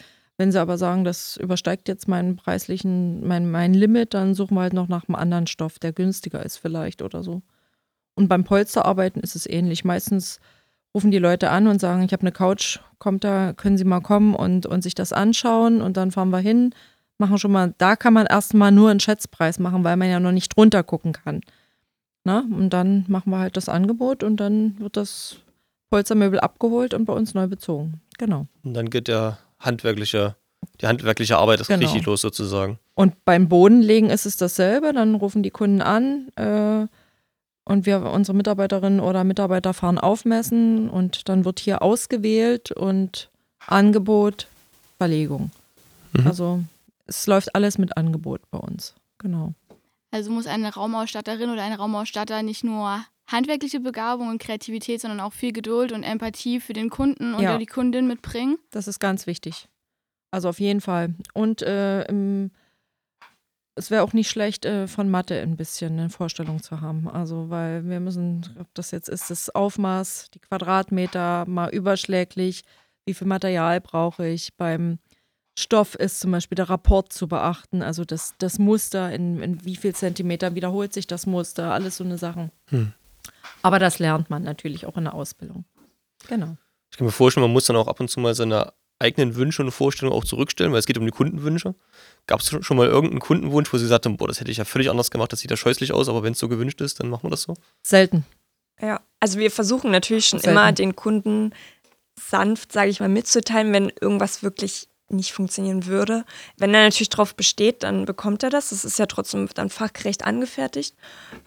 wenn 0.43 0.51
sie 0.51 0.61
aber 0.61 0.77
sagen, 0.77 1.05
das 1.05 1.37
übersteigt 1.37 1.87
jetzt 1.87 2.09
meinen 2.09 2.35
preislichen, 2.35 3.25
mein, 3.25 3.49
mein 3.49 3.75
Limit, 3.75 4.13
dann 4.13 4.35
suchen 4.35 4.57
wir 4.57 4.63
halt 4.63 4.73
noch 4.73 4.89
nach 4.89 5.09
einem 5.09 5.15
anderen 5.15 5.47
Stoff, 5.47 5.79
der 5.79 5.93
günstiger 5.93 6.45
ist 6.45 6.57
vielleicht 6.57 7.01
oder 7.01 7.23
so. 7.23 7.43
Und 8.17 8.27
beim 8.27 8.43
Polsterarbeiten 8.43 9.23
ist 9.23 9.37
es 9.37 9.49
ähnlich. 9.49 9.85
Meistens 9.85 10.41
rufen 10.93 11.13
die 11.13 11.21
Leute 11.21 11.51
an 11.51 11.69
und 11.69 11.81
sagen, 11.81 12.03
ich 12.03 12.13
habe 12.13 12.23
eine 12.23 12.33
Couch, 12.33 12.81
kommt 12.99 13.23
da, 13.23 13.53
können 13.53 13.79
Sie 13.79 13.85
mal 13.85 14.01
kommen 14.01 14.35
und, 14.35 14.67
und 14.67 14.83
sich 14.83 14.97
das 14.97 15.13
anschauen 15.13 15.81
und 15.81 15.97
dann 15.97 16.11
fahren 16.11 16.31
wir 16.31 16.41
hin, 16.41 16.75
machen 17.19 17.39
schon 17.39 17.53
mal, 17.53 17.73
da 17.79 17.95
kann 17.95 18.13
man 18.13 18.27
erstmal 18.27 18.73
nur 18.73 18.91
einen 18.91 18.99
Schätzpreis 18.99 19.61
machen, 19.61 19.85
weil 19.85 19.97
man 19.97 20.11
ja 20.11 20.19
noch 20.19 20.33
nicht 20.33 20.57
drunter 20.57 20.83
gucken 20.83 21.13
kann. 21.13 21.43
Na? 22.25 22.41
Und 22.51 22.71
dann 22.71 23.05
machen 23.07 23.31
wir 23.31 23.39
halt 23.39 23.57
das 23.57 23.69
Angebot 23.69 24.25
und 24.25 24.39
dann 24.39 24.77
wird 24.81 24.97
das 24.97 25.37
Polstermöbel 25.89 26.41
abgeholt 26.41 26.95
und 26.95 27.05
bei 27.05 27.13
uns 27.13 27.33
neu 27.33 27.47
bezogen. 27.47 28.01
Genau. 28.19 28.49
Und 28.65 28.75
dann 28.75 28.91
geht 28.91 29.07
der 29.07 29.39
handwerkliche, 29.63 30.37
die 30.81 30.87
handwerkliche 30.87 31.39
Arbeit 31.39 31.61
ist 31.61 31.69
genau. 31.69 31.81
richtig 31.81 32.05
los 32.05 32.21
sozusagen. 32.21 32.79
Und 32.95 33.25
beim 33.25 33.49
Bodenlegen 33.49 34.11
ist 34.11 34.27
es 34.27 34.37
dasselbe. 34.37 34.93
Dann 34.93 35.15
rufen 35.15 35.43
die 35.43 35.51
Kunden 35.51 35.81
an 35.81 36.29
äh, 36.37 36.87
und 37.65 37.87
wir, 37.87 38.03
unsere 38.03 38.37
Mitarbeiterinnen 38.37 39.01
oder 39.01 39.25
Mitarbeiter 39.25 39.73
fahren 39.73 39.99
aufmessen 39.99 40.91
und 40.91 41.29
dann 41.29 41.45
wird 41.45 41.61
hier 41.61 41.83
ausgewählt 41.83 42.73
und 42.73 43.31
Angebot, 43.67 44.49
Verlegung. 44.99 45.51
Mhm. 46.13 46.27
Also 46.27 46.63
es 47.07 47.27
läuft 47.27 47.55
alles 47.55 47.79
mit 47.79 47.97
Angebot 47.97 48.41
bei 48.51 48.59
uns. 48.59 48.95
Genau. 49.19 49.55
Also 50.11 50.31
muss 50.31 50.47
eine 50.47 50.75
Raumausstatterin 50.75 51.51
oder 51.51 51.63
ein 51.63 51.73
Raumausstatter 51.73 52.43
nicht 52.43 52.65
nur 52.65 53.05
handwerkliche 53.33 53.81
Begabung 53.81 54.29
und 54.29 54.41
Kreativität, 54.41 55.01
sondern 55.01 55.21
auch 55.21 55.33
viel 55.33 55.53
Geduld 55.53 55.93
und 55.93 56.03
Empathie 56.03 56.61
für 56.61 56.73
den 56.73 56.91
Kunden 56.91 57.35
und 57.35 57.43
ja. 57.43 57.59
die 57.59 57.67
Kundin 57.67 58.07
mitbringen. 58.07 58.59
Das 58.71 58.87
ist 58.87 59.01
ganz 59.01 59.27
wichtig. 59.27 59.69
Also 60.31 60.49
auf 60.49 60.61
jeden 60.61 60.81
Fall. 60.81 61.15
Und 61.35 61.63
äh, 61.63 62.05
im, 62.05 62.51
es 63.75 63.91
wäre 63.91 64.03
auch 64.03 64.13
nicht 64.13 64.31
schlecht, 64.31 64.65
äh, 64.65 64.87
von 64.87 65.11
Mathe 65.11 65.41
ein 65.41 65.57
bisschen 65.57 65.99
eine 65.99 66.11
Vorstellung 66.11 66.63
zu 66.63 66.81
haben. 66.81 67.09
Also, 67.09 67.51
weil 67.51 67.89
wir 67.89 68.01
müssen, 68.01 68.55
ob 68.61 68.73
das 68.75 68.91
jetzt 68.91 69.09
ist, 69.09 69.31
das 69.31 69.51
Aufmaß, 69.51 70.31
die 70.35 70.39
Quadratmeter, 70.41 71.45
mal 71.47 71.71
überschläglich, 71.71 72.63
wie 73.07 73.15
viel 73.15 73.27
Material 73.27 73.81
brauche 73.81 74.27
ich. 74.29 74.55
Beim 74.57 74.99
Stoff 75.59 75.95
ist 75.95 76.21
zum 76.21 76.31
Beispiel 76.31 76.57
der 76.57 76.71
Rapport 76.71 77.13
zu 77.13 77.29
beachten, 77.29 77.83
also 77.83 78.05
das, 78.05 78.35
das 78.39 78.59
Muster, 78.59 79.13
in, 79.13 79.41
in 79.43 79.65
wie 79.65 79.77
viel 79.77 79.95
Zentimeter 79.95 80.55
wiederholt 80.55 80.95
sich 80.95 81.07
das 81.07 81.27
Muster, 81.27 81.73
alles 81.73 81.99
so 81.99 82.05
eine 82.05 82.17
Sachen. 82.17 82.51
Hm. 82.71 82.95
Aber 83.63 83.79
das 83.79 83.99
lernt 83.99 84.31
man 84.31 84.43
natürlich 84.43 84.87
auch 84.87 84.97
in 84.97 85.05
der 85.05 85.15
Ausbildung. 85.15 85.65
Genau. 86.29 86.57
Ich 86.91 86.99
kann 86.99 87.07
mir 87.07 87.13
vorstellen, 87.13 87.43
man 87.43 87.53
muss 87.53 87.67
dann 87.67 87.77
auch 87.77 87.89
ab 87.89 88.01
und 88.01 88.09
zu 88.09 88.21
mal 88.21 88.35
seine 88.35 88.73
eigenen 88.99 89.35
Wünsche 89.35 89.63
und 89.63 89.71
Vorstellungen 89.73 90.17
auch 90.17 90.25
zurückstellen, 90.25 90.73
weil 90.73 90.79
es 90.79 90.87
geht 90.87 90.99
um 90.99 91.05
die 91.05 91.11
Kundenwünsche. 91.11 91.75
Gab 92.27 92.41
es 92.41 92.49
schon 92.49 92.77
mal 92.77 92.87
irgendeinen 92.87 93.21
Kundenwunsch, 93.21 93.73
wo 93.73 93.79
Sie 93.79 93.87
sagten, 93.87 94.17
boah, 94.17 94.29
das 94.29 94.41
hätte 94.41 94.51
ich 94.51 94.59
ja 94.59 94.65
völlig 94.65 94.91
anders 94.91 95.11
gemacht, 95.11 95.33
das 95.33 95.41
sieht 95.41 95.51
ja 95.51 95.57
scheußlich 95.57 95.93
aus, 95.93 96.09
aber 96.09 96.23
wenn 96.23 96.33
es 96.33 96.39
so 96.39 96.49
gewünscht 96.49 96.81
ist, 96.81 97.01
dann 97.01 97.09
machen 97.09 97.25
wir 97.25 97.31
das 97.31 97.43
so? 97.43 97.55
Selten. 97.83 98.25
Ja, 98.81 99.01
also 99.21 99.39
wir 99.39 99.51
versuchen 99.51 99.91
natürlich 99.91 100.27
schon 100.27 100.39
Selten. 100.39 100.57
immer 100.57 100.73
den 100.73 100.95
Kunden 100.97 101.53
sanft, 102.19 102.73
sage 102.73 102.91
ich 102.91 103.01
mal, 103.01 103.09
mitzuteilen, 103.09 103.73
wenn 103.73 103.93
irgendwas 104.01 104.43
wirklich 104.43 104.89
nicht 105.09 105.33
funktionieren 105.33 105.87
würde. 105.87 106.25
Wenn 106.57 106.75
er 106.75 106.85
natürlich 106.85 107.11
darauf 107.11 107.35
besteht, 107.35 107.83
dann 107.83 108.07
bekommt 108.07 108.43
er 108.43 108.51
das. 108.51 108.71
Das 108.71 108.85
ist 108.85 108.99
ja 108.99 109.07
trotzdem 109.07 109.49
dann 109.55 109.69
fachgerecht 109.69 110.25
angefertigt. 110.25 110.97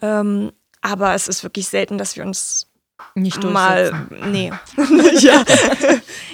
Ähm, 0.02 0.52
aber 0.86 1.14
es 1.16 1.28
ist 1.28 1.44
wirklich 1.44 1.68
selten, 1.68 1.98
dass 1.98 2.16
wir 2.16 2.24
uns 2.24 2.68
nicht 3.14 3.44
mal 3.44 4.08
nee 4.30 4.54
ja 5.20 5.44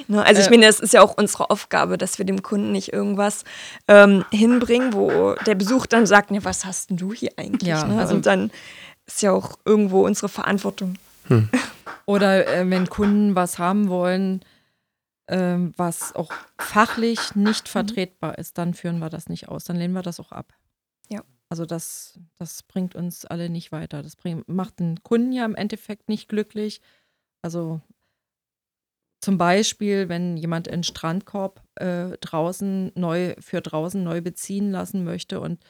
ne, 0.07 0.23
also 0.23 0.41
ich 0.41 0.49
meine 0.51 0.67
es 0.67 0.79
ist 0.79 0.93
ja 0.93 1.01
auch 1.01 1.17
unsere 1.17 1.49
Aufgabe 1.49 1.97
dass 1.97 2.19
wir 2.19 2.25
dem 2.25 2.43
Kunden 2.43 2.71
nicht 2.71 2.93
irgendwas 2.93 3.45
ähm, 3.87 4.23
hinbringen 4.31 4.93
wo 4.93 5.33
der 5.47 5.55
Besuch 5.55 5.87
dann 5.87 6.05
sagt 6.05 6.29
ne 6.29 6.45
was 6.45 6.63
hast 6.63 6.91
denn 6.91 6.97
du 6.97 7.13
hier 7.13 7.31
eigentlich 7.37 7.69
ja, 7.69 7.83
ne? 7.85 7.99
also 7.99 8.13
und 8.13 8.27
dann 8.27 8.51
ist 9.07 9.23
ja 9.23 9.31
auch 9.31 9.57
irgendwo 9.65 10.05
unsere 10.05 10.29
Verantwortung 10.29 10.95
hm. 11.27 11.49
oder 12.05 12.47
äh, 12.47 12.69
wenn 12.69 12.87
Kunden 12.89 13.33
was 13.33 13.57
haben 13.57 13.89
wollen 13.89 14.41
ähm, 15.29 15.73
was 15.77 16.15
auch 16.15 16.31
fachlich 16.59 17.35
nicht 17.35 17.67
mhm. 17.67 17.71
vertretbar 17.71 18.37
ist 18.37 18.59
dann 18.59 18.75
führen 18.75 18.99
wir 18.99 19.09
das 19.09 19.29
nicht 19.29 19.49
aus 19.49 19.63
dann 19.63 19.77
lehnen 19.77 19.95
wir 19.95 20.03
das 20.03 20.19
auch 20.19 20.31
ab 20.31 20.53
also 21.51 21.65
das, 21.65 22.17
das 22.37 22.63
bringt 22.63 22.95
uns 22.95 23.25
alle 23.25 23.49
nicht 23.49 23.73
weiter. 23.73 24.01
Das 24.01 24.15
bringt, 24.15 24.47
macht 24.47 24.79
den 24.79 25.03
Kunden 25.03 25.33
ja 25.33 25.43
im 25.43 25.53
Endeffekt 25.53 26.07
nicht 26.07 26.29
glücklich. 26.29 26.79
Also 27.41 27.81
zum 29.19 29.37
Beispiel, 29.37 30.07
wenn 30.07 30.37
jemand 30.37 30.69
einen 30.69 30.83
Strandkorb 30.83 31.61
äh, 31.75 32.17
draußen 32.21 32.93
neu 32.95 33.35
für 33.39 33.59
draußen 33.59 34.01
neu 34.01 34.21
beziehen 34.21 34.71
lassen 34.71 35.03
möchte 35.03 35.41
und 35.41 35.61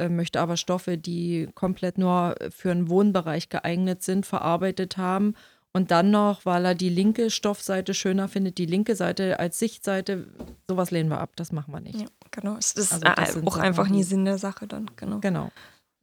äh, 0.00 0.08
möchte 0.08 0.40
aber 0.40 0.56
Stoffe, 0.56 0.98
die 0.98 1.48
komplett 1.54 1.98
nur 1.98 2.34
für 2.50 2.72
einen 2.72 2.88
Wohnbereich 2.88 3.48
geeignet 3.48 4.02
sind, 4.02 4.26
verarbeitet 4.26 4.96
haben 4.96 5.34
und 5.72 5.90
dann 5.90 6.10
noch, 6.10 6.44
weil 6.44 6.64
er 6.64 6.74
die 6.74 6.90
linke 6.90 7.30
Stoffseite 7.30 7.94
schöner 7.94 8.28
findet, 8.28 8.58
die 8.58 8.66
linke 8.66 8.94
Seite 8.94 9.38
als 9.38 9.58
Sichtseite, 9.58 10.28
sowas 10.68 10.90
lehnen 10.90 11.08
wir 11.08 11.20
ab, 11.20 11.32
das 11.36 11.52
machen 11.52 11.72
wir 11.72 11.80
nicht. 11.80 12.00
Ja, 12.00 12.06
genau. 12.30 12.56
Das 12.56 12.72
ist 12.72 12.92
also 12.92 13.04
das 13.04 13.46
auch 13.46 13.56
einfach 13.56 13.88
nie 13.88 14.02
Sinn 14.02 14.24
der 14.24 14.38
Sache 14.38 14.66
dann, 14.66 14.90
genau. 14.96 15.20
Genau. 15.20 15.50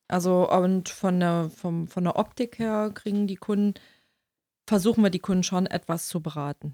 Also 0.07 0.49
und 0.49 0.89
von 0.89 1.19
der, 1.19 1.51
vom, 1.55 1.88
von 1.88 2.03
der 2.03 2.17
Optik 2.17 2.57
her 2.57 2.91
kriegen 2.93 3.27
die 3.27 3.35
Kunden, 3.35 3.75
versuchen 4.67 5.03
wir 5.03 5.11
die 5.11 5.19
Kunden 5.19 5.43
schon 5.43 5.67
etwas 5.67 6.07
zu 6.07 6.19
beraten. 6.19 6.73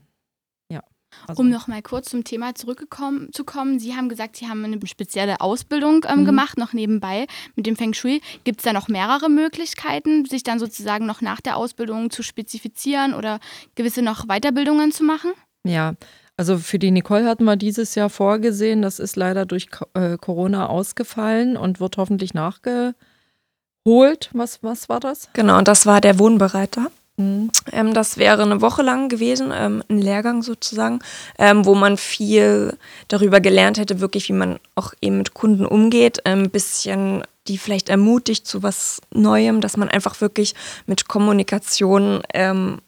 Also. 1.28 1.42
Um 1.42 1.50
noch 1.50 1.68
mal 1.68 1.82
kurz 1.82 2.10
zum 2.10 2.24
Thema 2.24 2.56
zurückgekommen 2.56 3.30
zu 3.32 3.44
kommen, 3.44 3.80
Sie 3.80 3.96
haben 3.96 4.10
gesagt, 4.10 4.36
Sie 4.36 4.48
haben 4.48 4.64
eine 4.64 4.80
spezielle 4.86 5.42
Ausbildung 5.42 6.06
ähm, 6.08 6.22
mhm. 6.22 6.26
gemacht, 6.26 6.58
noch 6.58 6.74
nebenbei 6.74 7.28
mit 7.56 7.66
dem 7.66 7.76
Feng 7.76 7.94
Shui. 7.94 8.22
Gibt 8.44 8.60
es 8.60 8.66
da 8.66 8.74
noch 8.74 8.88
mehrere 8.88 9.30
Möglichkeiten, 9.30 10.26
sich 10.26 10.44
dann 10.44 10.60
sozusagen 10.60 11.06
noch 11.06 11.22
nach 11.22 11.42
der 11.42 11.58
Ausbildung 11.58 12.10
zu 12.10 12.24
spezifizieren 12.24 13.14
oder 13.14 13.40
gewisse 13.76 14.02
noch 14.02 14.26
Weiterbildungen 14.28 14.92
zu 14.92 15.04
machen? 15.04 15.32
Ja, 15.64 15.96
also 16.38 16.58
für 16.58 16.80
die 16.80 16.92
Nicole 16.92 17.26
hatten 17.26 17.46
wir 17.46 17.56
dieses 17.56 17.96
Jahr 17.96 18.10
vorgesehen. 18.10 18.82
Das 18.82 19.00
ist 19.00 19.16
leider 19.16 19.46
durch 19.46 19.68
äh, 19.94 20.18
Corona 20.18 20.68
ausgefallen 20.68 21.56
und 21.56 21.80
wird 21.80 21.98
hoffentlich 21.98 22.34
nachgeholt. 22.34 22.96
Was, 24.34 24.62
was 24.62 24.90
war 24.90 25.00
das? 25.00 25.30
Genau, 25.34 25.58
und 25.58 25.68
das 25.68 25.86
war 25.86 26.02
der 26.02 26.20
Wohnbereiter. 26.20 26.92
Mhm. 27.18 27.50
Ähm, 27.72 27.94
das 27.94 28.18
wäre 28.18 28.44
eine 28.44 28.62
Woche 28.62 28.82
lang 28.82 29.10
gewesen, 29.10 29.52
ähm, 29.54 29.84
ein 29.90 30.00
Lehrgang 30.00 30.42
sozusagen, 30.44 31.00
ähm, 31.40 31.66
wo 31.66 31.76
man 31.76 31.98
viel 31.98 32.78
darüber 33.08 33.40
gelernt 33.40 33.78
hätte, 33.78 34.02
wirklich, 34.02 34.28
wie 34.30 34.34
man 34.34 34.60
auch 34.76 34.94
eben 35.02 35.18
mit 35.18 35.34
Kunden 35.34 35.66
umgeht, 35.66 36.26
ein 36.26 36.50
bisschen 36.50 37.24
die 37.48 37.58
vielleicht 37.58 37.90
ermutigt 37.90 38.48
zu 38.48 38.64
was 38.64 39.02
Neuem, 39.14 39.62
dass 39.62 39.78
man 39.78 39.90
einfach 39.90 40.20
wirklich 40.20 40.56
mit 40.88 41.08
Kommunikation 41.08 42.24
ähm, 42.34 42.80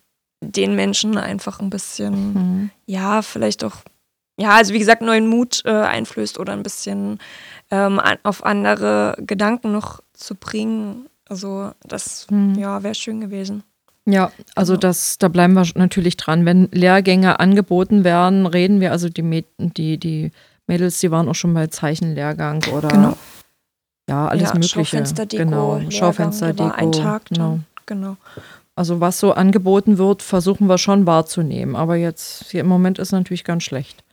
den 0.41 0.75
Menschen 0.75 1.17
einfach 1.17 1.59
ein 1.59 1.69
bisschen, 1.69 2.33
mhm. 2.33 2.69
ja, 2.85 3.21
vielleicht 3.21 3.63
auch, 3.63 3.75
ja, 4.39 4.55
also 4.55 4.73
wie 4.73 4.79
gesagt, 4.79 5.01
neuen 5.01 5.27
Mut 5.27 5.61
äh, 5.65 5.71
einflößt 5.71 6.39
oder 6.39 6.53
ein 6.53 6.63
bisschen 6.63 7.19
ähm, 7.71 7.99
auf 8.23 8.45
andere 8.45 9.15
Gedanken 9.19 9.71
noch 9.71 10.01
zu 10.13 10.35
bringen. 10.35 11.07
Also 11.27 11.71
das, 11.83 12.27
mhm. 12.29 12.55
ja, 12.55 12.83
wäre 12.83 12.95
schön 12.95 13.19
gewesen. 13.19 13.63
Ja, 14.09 14.31
also 14.55 14.73
genau. 14.73 14.81
das, 14.81 15.17
da 15.17 15.27
bleiben 15.27 15.53
wir 15.53 15.65
natürlich 15.75 16.15
dran. 16.15 16.45
Wenn 16.45 16.69
Lehrgänge 16.71 17.41
angeboten 17.41 18.05
werden, 18.05 18.45
reden 18.45 18.79
wir, 18.79 18.93
also 18.93 19.09
die, 19.09 19.43
die, 19.59 19.97
die 19.97 20.31
Mädels, 20.65 20.99
die 21.01 21.11
waren 21.11 21.27
auch 21.27 21.35
schon 21.35 21.53
bei 21.53 21.67
Zeichenlehrgang 21.67 22.63
oder 22.73 22.87
genau. 22.87 23.17
ja, 24.09 24.27
alles 24.29 24.49
ja, 24.49 24.53
mögliche. 24.53 24.85
Schaufensterdeko, 24.85 25.43
genau, 25.43 25.91
Schaufensterdeko. 25.91 26.69
Ein 26.69 26.91
Tag, 26.93 27.25
genau. 27.25 27.59
genau. 27.85 28.15
Also 28.75 29.01
was 29.01 29.19
so 29.19 29.33
angeboten 29.33 29.97
wird, 29.97 30.21
versuchen 30.21 30.67
wir 30.67 30.77
schon 30.77 31.05
wahrzunehmen. 31.05 31.75
Aber 31.75 31.97
jetzt 31.97 32.45
hier 32.49 32.61
im 32.61 32.67
Moment 32.67 32.99
ist 32.99 33.11
natürlich 33.11 33.43
ganz 33.43 33.63
schlecht. 33.63 34.05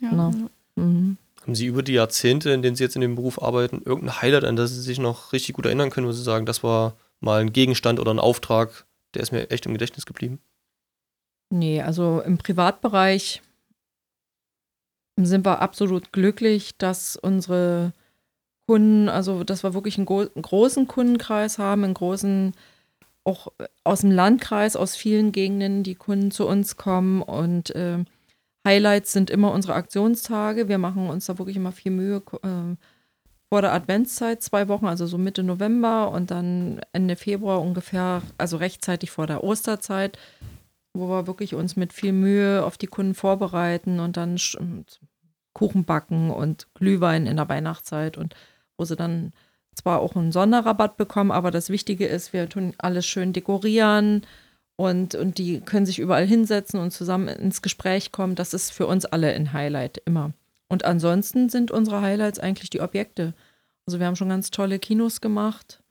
Ja. 0.00 0.10
Genau. 0.10 0.30
Mhm. 0.76 1.18
Haben 1.42 1.54
Sie 1.54 1.66
über 1.66 1.82
die 1.82 1.94
Jahrzehnte, 1.94 2.50
in 2.50 2.62
denen 2.62 2.76
Sie 2.76 2.84
jetzt 2.84 2.94
in 2.94 3.02
dem 3.02 3.16
Beruf 3.16 3.42
arbeiten, 3.42 3.82
irgendein 3.84 4.22
Highlight, 4.22 4.44
an 4.44 4.56
das 4.56 4.70
Sie 4.70 4.80
sich 4.80 4.98
noch 4.98 5.32
richtig 5.32 5.56
gut 5.56 5.66
erinnern 5.66 5.90
können, 5.90 6.06
wo 6.06 6.12
Sie 6.12 6.22
sagen, 6.22 6.46
das 6.46 6.62
war 6.62 6.94
mal 7.20 7.40
ein 7.40 7.52
Gegenstand 7.52 8.00
oder 8.00 8.14
ein 8.14 8.20
Auftrag, 8.20 8.86
der 9.14 9.22
ist 9.22 9.32
mir 9.32 9.50
echt 9.50 9.66
im 9.66 9.72
Gedächtnis 9.72 10.06
geblieben. 10.06 10.40
Nee, 11.50 11.82
also 11.82 12.20
im 12.20 12.38
Privatbereich 12.38 13.42
sind 15.16 15.44
wir 15.44 15.60
absolut 15.60 16.12
glücklich, 16.12 16.76
dass 16.78 17.16
unsere 17.16 17.92
Kunden, 18.66 19.08
also 19.08 19.44
dass 19.44 19.62
wir 19.62 19.74
wirklich 19.74 19.98
einen, 19.98 20.08
einen 20.08 20.42
großen 20.42 20.86
Kundenkreis 20.86 21.58
haben, 21.58 21.84
einen 21.84 21.94
großen, 21.94 22.54
auch 23.24 23.48
aus 23.84 24.00
dem 24.00 24.10
Landkreis, 24.10 24.76
aus 24.76 24.96
vielen 24.96 25.32
Gegenden, 25.32 25.82
die 25.82 25.94
Kunden 25.94 26.30
zu 26.30 26.46
uns 26.46 26.76
kommen 26.76 27.20
und 27.22 27.74
äh, 27.74 28.04
Highlights 28.66 29.12
sind 29.12 29.28
immer 29.28 29.52
unsere 29.52 29.74
Aktionstage. 29.74 30.68
Wir 30.68 30.78
machen 30.78 31.10
uns 31.10 31.26
da 31.26 31.38
wirklich 31.38 31.56
immer 31.56 31.72
viel 31.72 31.92
Mühe, 31.92 32.22
äh, 32.42 32.76
vor 33.52 33.60
der 33.60 33.74
Adventszeit 33.74 34.42
zwei 34.42 34.66
Wochen, 34.68 34.86
also 34.86 35.04
so 35.04 35.18
Mitte 35.18 35.42
November 35.42 36.10
und 36.10 36.30
dann 36.30 36.80
Ende 36.94 37.16
Februar 37.16 37.60
ungefähr, 37.60 38.22
also 38.38 38.56
rechtzeitig 38.56 39.10
vor 39.10 39.26
der 39.26 39.44
Osterzeit, 39.44 40.18
wo 40.94 41.06
wir 41.10 41.26
wirklich 41.26 41.54
uns 41.54 41.76
mit 41.76 41.92
viel 41.92 42.12
Mühe 42.12 42.64
auf 42.64 42.78
die 42.78 42.86
Kunden 42.86 43.14
vorbereiten 43.14 44.00
und 44.00 44.16
dann 44.16 44.40
Kuchen 45.52 45.84
backen 45.84 46.30
und 46.30 46.66
Glühwein 46.72 47.26
in 47.26 47.36
der 47.36 47.50
Weihnachtszeit 47.50 48.16
und 48.16 48.34
wo 48.78 48.86
sie 48.86 48.96
dann 48.96 49.34
zwar 49.74 50.00
auch 50.00 50.16
einen 50.16 50.32
Sonderrabatt 50.32 50.96
bekommen, 50.96 51.30
aber 51.30 51.50
das 51.50 51.68
Wichtige 51.68 52.06
ist, 52.06 52.32
wir 52.32 52.48
tun 52.48 52.72
alles 52.78 53.04
schön 53.04 53.34
dekorieren 53.34 54.22
und, 54.76 55.14
und 55.14 55.36
die 55.36 55.60
können 55.60 55.84
sich 55.84 55.98
überall 55.98 56.26
hinsetzen 56.26 56.80
und 56.80 56.90
zusammen 56.90 57.28
ins 57.28 57.60
Gespräch 57.60 58.12
kommen. 58.12 58.34
Das 58.34 58.54
ist 58.54 58.70
für 58.70 58.86
uns 58.86 59.04
alle 59.04 59.30
ein 59.34 59.52
Highlight, 59.52 60.00
immer. 60.06 60.32
Und 60.72 60.86
ansonsten 60.86 61.50
sind 61.50 61.70
unsere 61.70 62.00
Highlights 62.00 62.38
eigentlich 62.38 62.70
die 62.70 62.80
Objekte. 62.80 63.34
Also 63.84 63.98
wir 63.98 64.06
haben 64.06 64.16
schon 64.16 64.30
ganz 64.30 64.50
tolle 64.50 64.78
Kinos 64.78 65.20
gemacht, 65.20 65.82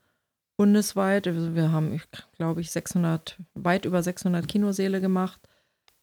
bundesweit. 0.56 1.28
Also 1.28 1.54
wir 1.54 1.70
haben, 1.70 2.02
glaube 2.36 2.60
ich, 2.60 2.72
600, 2.72 3.38
weit 3.54 3.84
über 3.84 4.02
600 4.02 4.48
Kinoseele 4.48 5.00
gemacht 5.00 5.38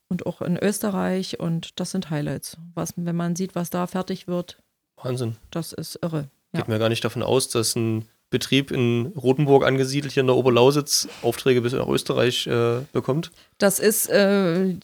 und 0.07 0.25
auch 0.25 0.41
in 0.41 0.55
Österreich 0.55 1.41
und 1.41 1.77
das 1.77 1.91
sind 1.91 2.09
Highlights. 2.09 2.55
Was, 2.73 2.93
wenn 2.95 3.17
man 3.17 3.35
sieht, 3.35 3.53
was 3.53 3.69
da 3.69 3.85
fertig 3.85 4.29
wird. 4.29 4.63
Wahnsinn. 4.95 5.35
Das 5.51 5.73
ist 5.73 5.99
irre. 6.01 6.29
Ja. 6.53 6.61
Geht 6.61 6.69
mir 6.69 6.79
gar 6.79 6.87
nicht 6.87 7.03
davon 7.03 7.21
aus, 7.21 7.49
dass 7.49 7.75
ein 7.75 8.05
Betrieb 8.29 8.71
in 8.71 9.07
Rothenburg 9.07 9.65
angesiedelt 9.65 10.13
hier 10.13 10.21
in 10.21 10.27
der 10.27 10.37
Oberlausitz 10.37 11.09
Aufträge 11.21 11.59
bis 11.59 11.73
nach 11.73 11.89
Österreich 11.89 12.47
äh, 12.47 12.79
bekommt. 12.93 13.31
Das 13.57 13.79
ist 13.79 14.07
äh, 14.07 14.77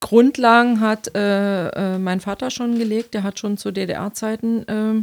Grundlagen 0.00 0.80
hat 0.80 1.14
äh, 1.14 1.68
äh, 1.68 1.98
mein 1.98 2.20
Vater 2.20 2.50
schon 2.50 2.78
gelegt. 2.78 3.14
Der 3.14 3.22
hat 3.22 3.38
schon 3.38 3.56
zu 3.56 3.70
DDR-Zeiten 3.72 4.68
äh, 4.68 5.02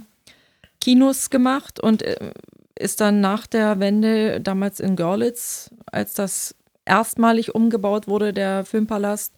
Kinos 0.80 1.30
gemacht 1.30 1.80
und 1.80 2.02
äh, 2.02 2.34
ist 2.78 3.02
dann 3.02 3.22
nach 3.22 3.48
der 3.48 3.80
Wende 3.80 4.42
damals 4.42 4.80
in 4.80 4.96
Görlitz, 4.96 5.70
als 5.86 6.14
das 6.14 6.56
erstmalig 6.86 7.54
umgebaut 7.56 8.08
wurde, 8.08 8.34
der 8.34 8.66
Filmpalast, 8.66 9.34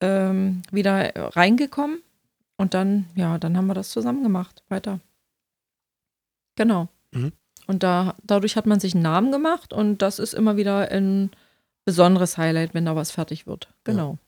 ähm, 0.00 0.62
wieder 0.70 1.12
reingekommen. 1.36 2.02
Und 2.56 2.74
dann, 2.74 3.06
ja, 3.14 3.38
dann 3.38 3.56
haben 3.56 3.66
wir 3.66 3.74
das 3.74 3.90
zusammen 3.90 4.22
gemacht. 4.22 4.62
Weiter. 4.68 5.00
Genau. 6.56 6.88
Mhm. 7.12 7.32
Und 7.66 7.82
da, 7.82 8.14
dadurch 8.22 8.56
hat 8.56 8.66
man 8.66 8.80
sich 8.80 8.94
einen 8.94 9.02
Namen 9.02 9.32
gemacht 9.32 9.72
und 9.72 10.02
das 10.02 10.18
ist 10.18 10.34
immer 10.34 10.56
wieder 10.56 10.90
ein 10.90 11.30
besonderes 11.84 12.36
Highlight, 12.36 12.74
wenn 12.74 12.84
da 12.84 12.96
was 12.96 13.10
fertig 13.10 13.46
wird. 13.46 13.68
Genau. 13.84 14.18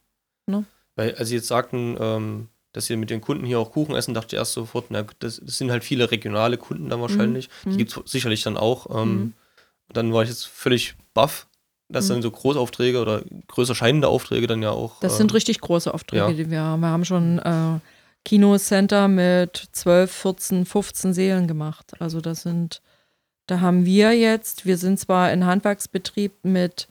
Weil, 0.97 1.15
als 1.15 1.29
Sie 1.29 1.37
jetzt 1.37 1.49
sagten, 1.49 1.97
ähm, 1.99 2.49
dass 2.73 2.87
Sie 2.87 2.97
mit 2.97 3.11
den 3.11 3.21
Kunden 3.21 3.45
hier 3.47 3.59
auch 3.59 3.73
Kuchen 3.73 3.95
essen, 3.95 4.15
dachte 4.15 4.35
ich 4.37 4.39
erst 4.39 4.53
sofort, 4.53 4.87
na, 4.91 5.05
das, 5.21 5.41
das 5.45 5.59
sind 5.59 5.71
halt 5.71 5.85
viele 5.85 6.11
regionale 6.11 6.57
Kunden 6.59 6.89
dann 6.89 7.01
wahrscheinlich. 7.01 7.49
Die 7.65 7.69
Mhm. 7.71 7.77
gibt 7.79 7.97
es 7.97 8.11
sicherlich 8.13 8.43
dann 8.43 8.57
auch. 8.57 8.87
Ähm, 9.03 9.15
Mhm. 9.15 9.33
Dann 9.93 10.13
war 10.15 10.23
ich 10.23 10.29
jetzt 10.31 10.47
völlig 10.47 10.95
baff, 11.15 11.47
dass 11.89 12.07
Mhm. 12.09 12.15
dann 12.15 12.23
so 12.23 12.31
Großaufträge 12.31 13.01
oder 13.01 13.23
größer 13.49 13.75
scheinende 13.75 14.09
Aufträge 14.09 14.47
dann 14.47 14.63
ja 14.63 14.71
auch. 14.71 15.01
Das 15.01 15.13
ähm, 15.13 15.19
sind 15.19 15.35
richtig 15.35 15.61
große 15.61 15.93
Aufträge, 15.93 16.23
ja. 16.25 16.33
die 16.33 16.51
wir 16.51 16.61
haben. 16.63 16.81
Wir 16.81 16.89
haben 16.89 17.05
schon 17.05 17.39
äh, 17.41 17.79
Kinocenter 18.25 19.09
mit 19.09 19.69
12, 19.73 20.11
14, 20.11 20.65
15 20.65 21.13
Seelen 21.13 21.47
gemacht. 21.49 21.93
Also 21.99 22.21
das 22.21 22.43
sind, 22.43 22.81
da 23.47 23.61
haben 23.61 23.85
wir 23.85 24.13
jetzt, 24.13 24.65
wir 24.65 24.79
sind 24.79 24.99
zwar 24.99 25.27
ein 25.27 25.45
Handwerksbetrieb 25.45 26.33
mit 26.45 26.89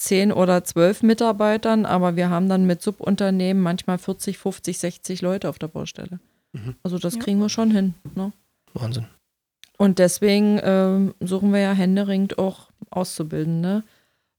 10 0.00 0.32
oder 0.32 0.64
12 0.64 1.02
Mitarbeitern, 1.02 1.84
aber 1.86 2.16
wir 2.16 2.30
haben 2.30 2.48
dann 2.48 2.66
mit 2.66 2.80
Subunternehmen 2.82 3.62
manchmal 3.62 3.98
40, 3.98 4.38
50, 4.38 4.78
60 4.78 5.20
Leute 5.22 5.48
auf 5.48 5.58
der 5.58 5.68
Baustelle. 5.68 6.20
Mhm. 6.52 6.74
Also 6.82 6.98
das 6.98 7.14
Ja. 7.16 7.20
kriegen 7.20 7.38
wir 7.38 7.48
schon 7.50 7.70
hin. 7.70 7.94
Ne? 8.14 8.32
Wahnsinn. 8.72 9.06
Und 9.76 9.98
deswegen 9.98 10.58
ähm, 10.62 11.14
suchen 11.20 11.52
wir 11.52 11.60
ja 11.60 11.72
händeringend 11.72 12.38
auch 12.38 12.70
Auszubildende. 12.90 13.82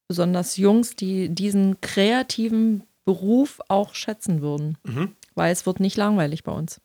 Besonders 0.08 0.58
Jungs, 0.58 0.96
die 0.96 1.30
diesen 1.30 1.80
kreativen 1.82 2.84
Beruf 3.06 3.60
auch 3.68 3.94
schätzen 3.96 4.42
würden. 4.42 4.78
Mhm. 4.84 5.16
Weil 5.36 5.52
es 5.54 5.66
wird 5.66 5.80
nicht 5.80 5.96
langweilig 5.98 6.44
bei 6.44 6.52
uns. 6.52 6.82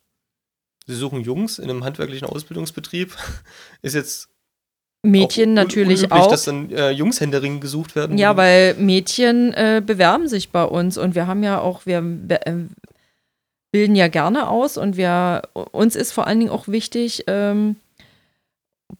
Sie 0.85 0.95
suchen 0.95 1.21
Jungs 1.21 1.59
in 1.59 1.69
einem 1.69 1.83
handwerklichen 1.83 2.27
Ausbildungsbetrieb. 2.27 3.15
Ist 3.81 3.95
jetzt 3.95 4.29
Mädchen 5.03 5.53
natürlich 5.53 5.99
unüblich, 5.99 6.21
auch. 6.21 6.29
dass 6.29 6.45
dann 6.45 6.71
äh, 6.71 6.91
Jungshändering 6.91 7.59
gesucht 7.59 7.95
werden. 7.95 8.17
Ja, 8.17 8.35
weil 8.35 8.73
Mädchen 8.75 9.53
äh, 9.53 9.81
bewerben 9.85 10.27
sich 10.27 10.49
bei 10.49 10.63
uns 10.63 10.97
und 10.97 11.15
wir 11.15 11.27
haben 11.27 11.43
ja 11.43 11.59
auch, 11.59 11.85
wir 11.85 11.99
äh, 12.29 12.53
bilden 13.71 13.95
ja 13.95 14.07
gerne 14.07 14.49
aus 14.49 14.77
und 14.77 14.97
wir, 14.97 15.43
uns 15.53 15.95
ist 15.95 16.11
vor 16.11 16.27
allen 16.27 16.39
Dingen 16.39 16.51
auch 16.51 16.67
wichtig, 16.67 17.23
ähm, 17.27 17.75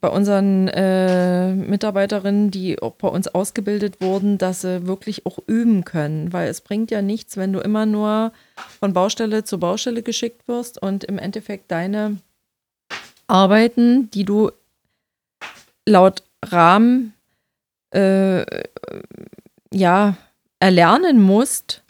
bei 0.02 0.10
unseren 0.10 0.68
äh, 0.68 1.54
Mitarbeiterinnen, 1.54 2.52
die 2.52 2.82
auch 2.82 2.94
bei 2.94 3.08
uns 3.08 3.28
ausgebildet 3.30 4.02
wurden, 4.02 4.38
dass 4.38 4.62
sie 4.62 4.86
wirklich 4.86 5.26
auch 5.26 5.40
üben 5.48 5.86
können, 5.86 6.34
weil 6.34 6.50
es 6.50 6.62
bringt 6.62 6.92
ja 6.92 7.02
nichts, 7.02 7.38
wenn 7.38 7.54
du 7.54 7.60
immer 7.60 7.86
nur 7.86 8.34
von 8.80 8.94
Baustelle 8.94 9.44
zu 9.46 9.60
Baustelle 9.60 10.04
geschickt 10.04 10.48
wirst 10.48 10.82
und 10.82 11.06
im 11.06 11.18
Endeffekt 11.18 11.72
deine 11.72 12.18
Arbeiten, 13.28 14.12
die 14.12 14.26
du 14.26 14.52
laut 15.88 16.24
Rahmen 16.46 17.14
äh, 17.92 18.46
ja, 19.74 20.18
erlernen 20.60 21.22
musst, 21.22 21.84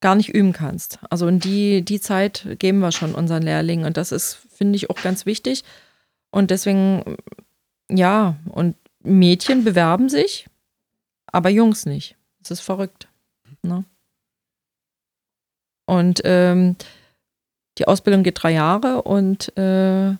gar 0.00 0.14
nicht 0.14 0.28
üben 0.28 0.52
kannst. 0.52 0.98
Also 1.10 1.26
und 1.26 1.44
die, 1.44 1.82
die 1.82 2.00
Zeit 2.00 2.46
geben 2.58 2.80
wir 2.80 2.92
schon 2.92 3.14
unseren 3.14 3.42
Lehrlingen 3.42 3.86
und 3.86 3.96
das 3.96 4.12
ist, 4.12 4.34
finde 4.54 4.76
ich, 4.76 4.90
auch 4.90 5.00
ganz 5.02 5.26
wichtig. 5.26 5.64
Und 6.30 6.50
deswegen, 6.50 7.16
ja, 7.90 8.36
und 8.50 8.76
Mädchen 9.02 9.64
bewerben 9.64 10.08
sich, 10.08 10.46
aber 11.26 11.48
Jungs 11.48 11.86
nicht. 11.86 12.16
Das 12.40 12.50
ist 12.52 12.60
verrückt. 12.60 13.08
Ne? 13.62 13.84
Und 15.86 16.20
ähm, 16.24 16.76
die 17.78 17.88
Ausbildung 17.88 18.22
geht 18.22 18.42
drei 18.42 18.52
Jahre 18.52 19.02
und 19.02 19.56
äh, 19.56 20.16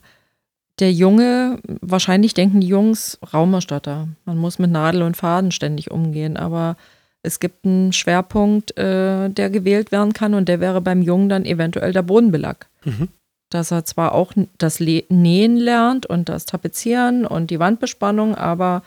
der 0.81 0.93
Junge, 0.93 1.61
wahrscheinlich 1.81 2.35
denken 2.35 2.61
die 2.61 2.67
Jungs 2.67 3.19
Raumerstatter. 3.33 4.09
Man 4.25 4.39
muss 4.39 4.59
mit 4.59 4.71
Nadel 4.71 5.03
und 5.03 5.17
Faden 5.17 5.53
ständig 5.53 5.91
umgehen, 5.91 6.37
aber 6.37 6.77
es 7.23 7.41
gibt 7.41 7.65
einen 7.65 7.93
Schwerpunkt, 7.93 8.77
äh, 8.77 9.31
der 9.31 9.51
gewählt 9.51 9.93
werden 9.93 10.13
kann 10.13 10.35
und 10.35 10.49
der 10.49 10.61
wäre 10.61 10.81
beim 10.81 11.01
Jungen 11.01 11.29
dann 11.29 11.45
eventuell 11.45 11.93
der 11.93 12.03
Bodenbelag. 12.03 12.67
Mhm. 12.85 13.09
Dass 13.51 13.71
er 13.71 13.85
zwar 13.85 14.13
auch 14.13 14.33
das 14.59 14.81
Nähen 14.81 15.57
lernt 15.57 16.07
und 16.07 16.29
das 16.29 16.45
Tapezieren 16.45 17.25
und 17.25 17.51
die 17.51 17.61
Wandbespannung, 17.61 18.35
aber 18.35 18.83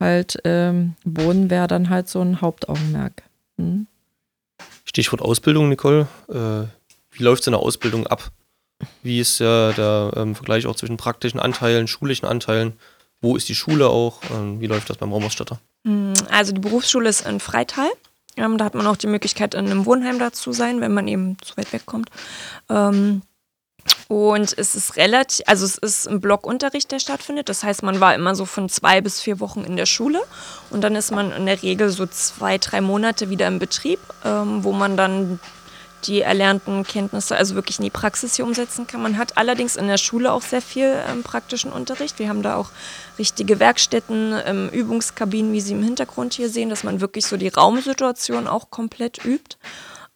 halt 0.00 0.38
ähm, 0.44 0.94
Boden 1.04 1.48
wäre 1.48 1.68
dann 1.68 1.90
halt 1.90 2.08
so 2.08 2.20
ein 2.20 2.40
Hauptaugenmerk. 2.40 3.22
Hm? 3.56 3.86
Stichwort 4.84 5.22
Ausbildung, 5.22 5.68
Nicole. 5.68 6.08
Äh, 6.28 6.66
wie 7.12 7.22
läuft 7.22 7.44
so 7.44 7.50
eine 7.50 7.58
Ausbildung 7.58 8.06
ab? 8.06 8.30
Wie 9.02 9.20
ist 9.20 9.40
äh, 9.40 9.72
der 9.72 10.12
ähm, 10.16 10.34
Vergleich 10.34 10.66
auch 10.66 10.76
zwischen 10.76 10.96
praktischen 10.96 11.40
Anteilen, 11.40 11.88
schulischen 11.88 12.26
Anteilen? 12.26 12.74
Wo 13.20 13.36
ist 13.36 13.48
die 13.48 13.54
Schule 13.54 13.88
auch? 13.88 14.20
Ähm, 14.30 14.60
wie 14.60 14.66
läuft 14.66 14.90
das 14.90 14.98
beim 14.98 15.12
Raumausstatter? 15.12 15.58
Mm, 15.84 16.12
Also 16.30 16.52
die 16.52 16.60
Berufsschule 16.60 17.08
ist 17.08 17.26
in 17.26 17.40
Freital. 17.40 17.88
Ähm, 18.36 18.58
da 18.58 18.64
hat 18.64 18.74
man 18.74 18.86
auch 18.86 18.96
die 18.96 19.06
Möglichkeit, 19.06 19.54
in 19.54 19.66
einem 19.66 19.86
Wohnheim 19.86 20.18
da 20.18 20.32
zu 20.32 20.52
sein, 20.52 20.80
wenn 20.80 20.92
man 20.92 21.08
eben 21.08 21.36
zu 21.42 21.56
weit 21.56 21.72
wegkommt. 21.72 22.10
Ähm, 22.68 23.22
und 24.08 24.56
es 24.56 24.74
ist 24.74 24.96
relativ, 24.96 25.44
also 25.46 25.64
es 25.64 25.78
ist 25.78 26.08
ein 26.08 26.20
Blockunterricht, 26.20 26.90
der 26.90 26.98
stattfindet. 26.98 27.48
Das 27.48 27.62
heißt, 27.62 27.82
man 27.82 28.00
war 28.00 28.14
immer 28.14 28.34
so 28.34 28.44
von 28.44 28.68
zwei 28.68 29.00
bis 29.00 29.20
vier 29.20 29.40
Wochen 29.40 29.64
in 29.64 29.76
der 29.76 29.86
Schule 29.86 30.22
und 30.70 30.82
dann 30.82 30.94
ist 30.96 31.10
man 31.10 31.32
in 31.32 31.46
der 31.46 31.62
Regel 31.62 31.90
so 31.90 32.06
zwei, 32.06 32.58
drei 32.58 32.80
Monate 32.80 33.30
wieder 33.30 33.46
im 33.46 33.58
Betrieb, 33.58 34.00
ähm, 34.24 34.64
wo 34.64 34.72
man 34.72 34.96
dann 34.96 35.38
die 36.06 36.20
erlernten 36.20 36.84
Kenntnisse 36.84 37.36
also 37.36 37.54
wirklich 37.54 37.78
in 37.78 37.84
die 37.84 37.90
Praxis 37.90 38.36
hier 38.36 38.44
umsetzen 38.44 38.86
kann. 38.86 39.02
Man 39.02 39.18
hat 39.18 39.36
allerdings 39.36 39.76
in 39.76 39.86
der 39.86 39.98
Schule 39.98 40.32
auch 40.32 40.42
sehr 40.42 40.62
viel 40.62 40.96
ähm, 41.08 41.22
praktischen 41.22 41.72
Unterricht. 41.72 42.18
Wir 42.18 42.28
haben 42.28 42.42
da 42.42 42.56
auch 42.56 42.70
richtige 43.18 43.58
Werkstätten, 43.58 44.34
ähm, 44.44 44.68
Übungskabinen, 44.70 45.52
wie 45.52 45.60
Sie 45.60 45.72
im 45.72 45.82
Hintergrund 45.82 46.34
hier 46.34 46.48
sehen, 46.48 46.70
dass 46.70 46.84
man 46.84 47.00
wirklich 47.00 47.26
so 47.26 47.36
die 47.36 47.48
Raumsituation 47.48 48.46
auch 48.46 48.70
komplett 48.70 49.24
übt. 49.24 49.56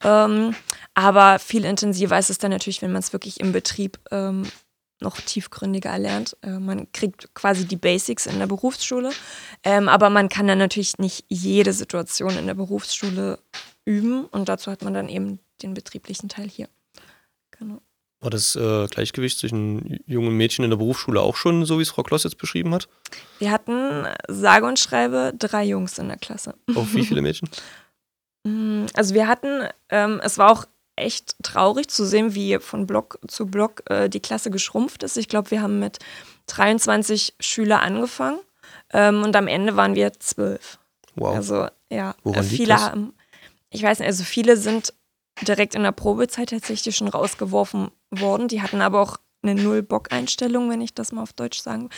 Ähm, 0.05 0.55
aber 0.95 1.39
viel 1.39 1.65
intensiver 1.65 2.19
ist 2.19 2.31
es 2.31 2.39
dann 2.39 2.51
natürlich, 2.51 2.83
wenn 2.83 2.93
man 2.93 3.01
es 3.01 3.13
wirklich 3.13 3.41
im 3.41 3.53
Betrieb 3.53 3.99
ähm, 4.11 4.45
noch 5.01 5.21
tiefgründiger 5.21 5.91
erlernt. 5.91 6.37
Äh, 6.43 6.59
man 6.59 6.91
kriegt 6.93 7.35
quasi 7.35 7.67
die 7.67 7.77
Basics 7.77 8.27
in 8.27 8.39
der 8.39 8.47
Berufsschule, 8.47 9.11
ähm, 9.63 9.89
aber 9.89 10.11
man 10.11 10.29
kann 10.29 10.47
dann 10.47 10.59
natürlich 10.59 10.99
nicht 10.99 11.25
jede 11.29 11.73
Situation 11.73 12.37
in 12.37 12.47
der 12.47 12.55
Berufsschule 12.55 13.39
üben 13.85 14.25
und 14.27 14.49
dazu 14.49 14.71
hat 14.71 14.83
man 14.83 14.95
dann 14.95 15.09
eben 15.09 15.41
den 15.63 15.75
betrieblichen 15.75 16.29
Teil 16.29 16.49
hier. 16.49 16.69
Genau. 17.59 17.81
War 18.21 18.31
das 18.31 18.57
äh, 18.57 18.87
Gleichgewicht 18.89 19.39
zwischen 19.39 20.01
jungen 20.07 20.37
Mädchen 20.37 20.65
in 20.65 20.71
der 20.71 20.77
Berufsschule 20.77 21.21
auch 21.21 21.37
schon 21.37 21.65
so, 21.65 21.79
wie 21.79 21.83
es 21.83 21.91
Frau 21.91 22.03
Kloss 22.03 22.25
jetzt 22.25 22.39
beschrieben 22.39 22.75
hat? 22.75 22.89
Wir 23.39 23.53
hatten 23.53 24.07
sage 24.27 24.67
und 24.67 24.79
schreibe 24.79 25.33
drei 25.39 25.65
Jungs 25.65 25.99
in 25.99 26.09
der 26.09 26.17
Klasse. 26.19 26.55
Auf 26.75 26.95
wie 26.95 27.05
viele 27.07 27.23
Mädchen? 27.23 27.49
Mm, 28.45 28.87
Also 28.95 29.15
wir 29.15 29.29
hatten, 29.29 29.69
ähm, 29.89 30.21
es 30.23 30.37
war 30.39 30.51
auch 30.51 30.65
echt 30.97 31.37
traurig 31.45 31.89
zu 31.89 32.05
sehen, 32.05 32.35
wie 32.35 32.59
von 32.59 32.89
Block 32.89 33.21
zu 33.29 33.47
Block 33.47 33.89
äh, 33.89 34.09
die 34.09 34.19
Klasse 34.21 34.51
geschrumpft 34.51 35.05
ist. 35.05 35.17
Ich 35.17 35.29
glaube, 35.29 35.53
wir 35.53 35.63
haben 35.63 35.79
mit 35.79 35.99
23 36.49 37.35
Schüler 37.39 37.83
angefangen 37.83 38.41
ähm, 38.93 39.23
und 39.23 39.37
am 39.37 39.47
Ende 39.47 39.77
waren 39.77 39.95
wir 39.95 40.13
zwölf. 40.19 40.79
Wow. 41.15 41.37
Also 41.37 41.69
ja, 41.89 42.17
Woran 42.25 42.41
äh, 42.41 42.49
liegt 42.49 42.57
viele 42.57 42.75
das? 42.75 42.83
haben, 42.83 43.15
ich 43.71 43.83
weiß 43.85 44.01
nicht, 44.01 44.09
also 44.09 44.25
viele 44.25 44.57
sind 44.57 44.93
direkt 45.43 45.75
in 45.75 45.83
der 45.83 45.93
Probezeit 45.93 46.51
tatsächlich 46.51 46.97
schon 46.97 47.09
rausgeworfen 47.09 47.91
worden. 48.11 48.49
Die 48.49 48.63
hatten 48.63 48.81
aber 48.81 49.01
auch 49.01 49.19
eine 49.43 49.55
Null-Bock-Einstellung, 49.55 50.69
wenn 50.71 50.81
ich 50.81 50.95
das 50.95 51.13
mal 51.13 51.23
auf 51.23 51.33
Deutsch 51.33 51.61
sagen 51.61 51.91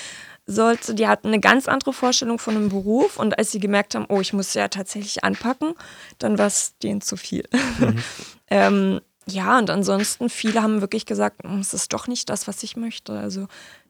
sollte. 0.47 0.95
Die 0.95 1.09
hatten 1.09 1.29
eine 1.29 1.41
ganz 1.41 1.69
andere 1.69 1.93
Vorstellung 1.93 2.39
von 2.39 2.57
einem 2.57 2.69
Beruf 2.69 3.19
und 3.19 3.39
als 3.39 3.51
sie 3.51 3.61
gemerkt 3.61 3.95
haben, 3.95 4.07
oh, 4.09 4.21
ich 4.21 4.33
muss 4.33 4.55
ja 4.55 4.69
tatsächlich 4.69 5.25
anpacken, 5.25 5.75
dann 6.19 6.39
war 6.39 6.47
es 6.47 6.77
denen 6.83 7.01
zu 7.01 7.17
viel. 7.17 7.49
ähm, 8.51 9.01
ja, 9.27 9.59
und 9.59 9.71
ansonsten, 9.71 10.29
viele 10.29 10.63
haben 10.63 10.81
wirklich 10.81 11.07
gesagt, 11.07 11.45
"Mm, 11.45 11.61
es 11.61 11.73
ist 11.73 11.93
doch 11.93 12.09
nicht 12.09 12.29
das, 12.29 12.49
was 12.49 12.63
ich 12.63 12.77
möchte. 12.77 13.13
Also 13.13 13.47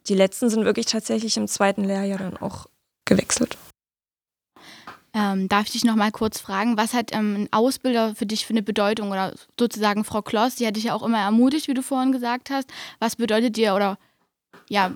die 0.07 0.15
letzten 0.15 0.51
sind 0.51 0.65
wirklich 0.65 0.87
tatsächlich 0.87 1.37
im 1.37 1.49
zweiten 1.49 1.85
Lehrjahr 1.85 2.19
dann 2.19 2.37
auch 2.37 2.67
gewechselt. 3.05 3.57
Ähm, 5.13 5.49
darf 5.49 5.67
ich 5.67 5.73
dich 5.73 5.85
noch 5.85 5.97
mal 5.97 6.13
kurz 6.13 6.39
fragen, 6.39 6.77
was 6.77 6.95
hat 6.95 7.13
ähm, 7.13 7.43
ein 7.43 7.49
Ausbilder 7.51 8.15
für 8.15 8.27
dich 8.27 8.47
für 8.47 8.53
eine 8.53 8.63
Bedeutung 8.63 9.11
oder 9.11 9.35
sozusagen 9.59 10.05
Frau 10.05 10.23
Kloss, 10.23 10.55
die 10.55 10.67
hat 10.67 10.77
dich 10.77 10.85
ja 10.85 10.95
auch 10.95 11.03
immer 11.03 11.19
ermutigt, 11.19 11.67
wie 11.67 11.75
du 11.75 11.83
vorhin 11.83 12.13
gesagt 12.13 12.51
hast. 12.51 12.71
Was 13.01 13.17
bedeutet 13.17 13.57
dir 13.57 13.75
oder 13.75 13.99
ja, 14.69 14.93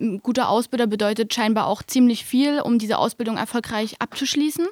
ein 0.00 0.20
guter 0.22 0.48
Ausbilder 0.48 0.86
bedeutet 0.86 1.34
scheinbar 1.34 1.66
auch 1.66 1.82
ziemlich 1.82 2.24
viel, 2.24 2.60
um 2.60 2.78
diese 2.78 2.98
Ausbildung 2.98 3.36
erfolgreich 3.36 3.96
abzuschließen? 3.98 4.66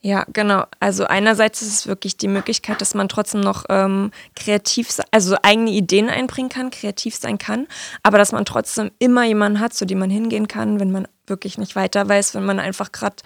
Ja, 0.00 0.24
genau. 0.32 0.64
Also 0.80 1.04
einerseits 1.04 1.62
ist 1.62 1.72
es 1.72 1.86
wirklich 1.86 2.16
die 2.16 2.28
Möglichkeit, 2.28 2.80
dass 2.80 2.94
man 2.94 3.08
trotzdem 3.08 3.40
noch 3.40 3.64
ähm, 3.68 4.10
kreativ, 4.34 5.00
also 5.10 5.36
eigene 5.42 5.70
Ideen 5.70 6.08
einbringen 6.08 6.48
kann, 6.48 6.70
kreativ 6.70 7.16
sein 7.16 7.38
kann, 7.38 7.66
aber 8.02 8.18
dass 8.18 8.32
man 8.32 8.44
trotzdem 8.44 8.90
immer 8.98 9.24
jemanden 9.24 9.60
hat, 9.60 9.74
zu 9.74 9.86
dem 9.86 9.98
man 9.98 10.10
hingehen 10.10 10.48
kann, 10.48 10.80
wenn 10.80 10.90
man 10.90 11.08
wirklich 11.28 11.58
nicht 11.58 11.76
weiter 11.76 12.08
weiß, 12.08 12.34
wenn 12.34 12.44
man 12.44 12.58
einfach 12.58 12.92
gerade 12.92 13.16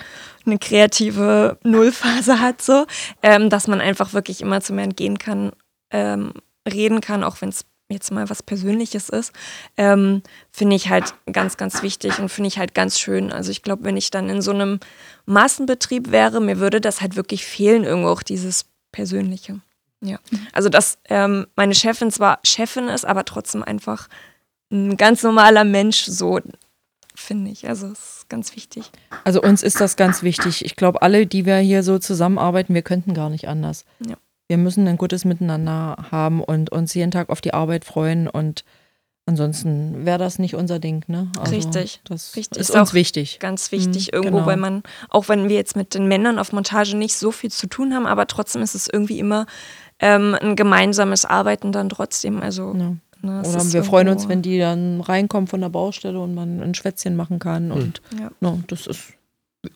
eine 0.46 0.58
kreative 0.58 1.58
Nullphase 1.62 2.40
hat, 2.40 2.62
so, 2.62 2.86
ähm, 3.22 3.50
dass 3.50 3.68
man 3.68 3.80
einfach 3.80 4.12
wirklich 4.12 4.40
immer 4.40 4.60
zu 4.60 4.72
mir 4.72 4.88
gehen 4.88 5.18
kann, 5.18 5.52
ähm, 5.90 6.32
reden 6.66 7.00
kann, 7.00 7.24
auch 7.24 7.40
wenn 7.40 7.50
es 7.50 7.64
jetzt 7.92 8.10
mal 8.10 8.28
was 8.30 8.42
Persönliches 8.42 9.08
ist, 9.08 9.32
ähm, 9.76 10.22
finde 10.50 10.76
ich 10.76 10.88
halt 10.88 11.14
ganz, 11.30 11.56
ganz 11.56 11.82
wichtig 11.82 12.18
und 12.18 12.30
finde 12.30 12.48
ich 12.48 12.58
halt 12.58 12.74
ganz 12.74 12.98
schön. 12.98 13.32
Also 13.32 13.50
ich 13.50 13.62
glaube, 13.62 13.84
wenn 13.84 13.96
ich 13.96 14.10
dann 14.10 14.28
in 14.28 14.42
so 14.42 14.50
einem 14.50 14.80
Massenbetrieb 15.26 16.10
wäre, 16.10 16.40
mir 16.40 16.58
würde 16.58 16.80
das 16.80 17.00
halt 17.00 17.16
wirklich 17.16 17.44
fehlen, 17.44 17.84
irgendwo 17.84 18.08
auch 18.08 18.22
dieses 18.22 18.66
Persönliche. 18.90 19.60
Ja. 20.00 20.18
Also 20.52 20.68
dass 20.68 20.98
ähm, 21.08 21.46
meine 21.54 21.74
Chefin 21.74 22.10
zwar 22.10 22.40
Chefin 22.44 22.88
ist, 22.88 23.04
aber 23.04 23.24
trotzdem 23.24 23.62
einfach 23.62 24.08
ein 24.70 24.96
ganz 24.96 25.22
normaler 25.22 25.64
Mensch, 25.64 26.04
so 26.04 26.40
finde 27.14 27.50
ich. 27.50 27.68
Also 27.68 27.86
es 27.88 27.98
ist 28.18 28.28
ganz 28.28 28.54
wichtig. 28.56 28.90
Also 29.24 29.42
uns 29.42 29.62
ist 29.62 29.80
das 29.80 29.96
ganz 29.96 30.22
wichtig. 30.22 30.64
Ich 30.64 30.76
glaube, 30.76 31.02
alle, 31.02 31.26
die 31.26 31.44
wir 31.46 31.56
hier 31.58 31.82
so 31.82 31.98
zusammenarbeiten, 31.98 32.74
wir 32.74 32.82
könnten 32.82 33.14
gar 33.14 33.30
nicht 33.30 33.48
anders. 33.48 33.84
Ja. 34.06 34.16
Wir 34.48 34.58
müssen 34.58 34.86
ein 34.88 34.96
gutes 34.98 35.24
Miteinander 35.24 35.96
haben 36.10 36.42
und 36.42 36.70
uns 36.70 36.94
jeden 36.94 37.10
Tag 37.10 37.30
auf 37.30 37.40
die 37.40 37.54
Arbeit 37.54 37.84
freuen 37.84 38.28
und 38.28 38.64
ansonsten 39.24 40.04
wäre 40.04 40.18
das 40.18 40.38
nicht 40.38 40.54
unser 40.56 40.78
Ding, 40.78 41.04
ne? 41.06 41.30
Also 41.38 41.54
Richtig. 41.54 42.00
Das 42.04 42.34
Richtig. 42.36 42.58
ist 42.60 42.70
Ist 42.70 42.76
uns 42.76 42.90
auch 42.90 42.94
wichtig. 42.94 43.38
Ganz 43.38 43.70
wichtig 43.72 44.08
Mhm, 44.08 44.14
irgendwo, 44.14 44.36
genau. 44.38 44.46
weil 44.46 44.56
man, 44.56 44.82
auch 45.08 45.28
wenn 45.28 45.48
wir 45.48 45.56
jetzt 45.56 45.76
mit 45.76 45.94
den 45.94 46.08
Männern 46.08 46.38
auf 46.38 46.52
Montage 46.52 46.96
nicht 46.96 47.16
so 47.16 47.30
viel 47.30 47.50
zu 47.50 47.66
tun 47.68 47.94
haben, 47.94 48.06
aber 48.06 48.26
trotzdem 48.26 48.62
ist 48.62 48.74
es 48.74 48.88
irgendwie 48.88 49.18
immer 49.20 49.46
ähm, 50.00 50.36
ein 50.40 50.56
gemeinsames 50.56 51.24
Arbeiten 51.24 51.70
dann 51.72 51.88
trotzdem. 51.88 52.42
Also, 52.42 52.74
Ja. 52.76 52.96
Ne, 53.22 53.40
Oder 53.46 53.72
wir 53.72 53.84
freuen 53.84 54.08
uns, 54.08 54.22
irgendwo- 54.22 54.28
wenn 54.30 54.42
die 54.42 54.58
dann 54.58 55.00
reinkommen 55.00 55.46
von 55.46 55.60
der 55.60 55.68
Baustelle 55.70 56.20
und 56.20 56.34
man 56.34 56.60
ein 56.60 56.74
Schwätzchen 56.74 57.16
machen 57.16 57.38
kann. 57.38 57.72
Und 57.72 58.02
Ja. 58.18 58.30
no, 58.40 58.62
das 58.66 58.86
ist 58.86 59.14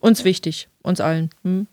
uns 0.01 0.25
wichtig, 0.25 0.69
uns 0.83 1.01
allen. 1.01 1.31
Hm? 1.43 1.67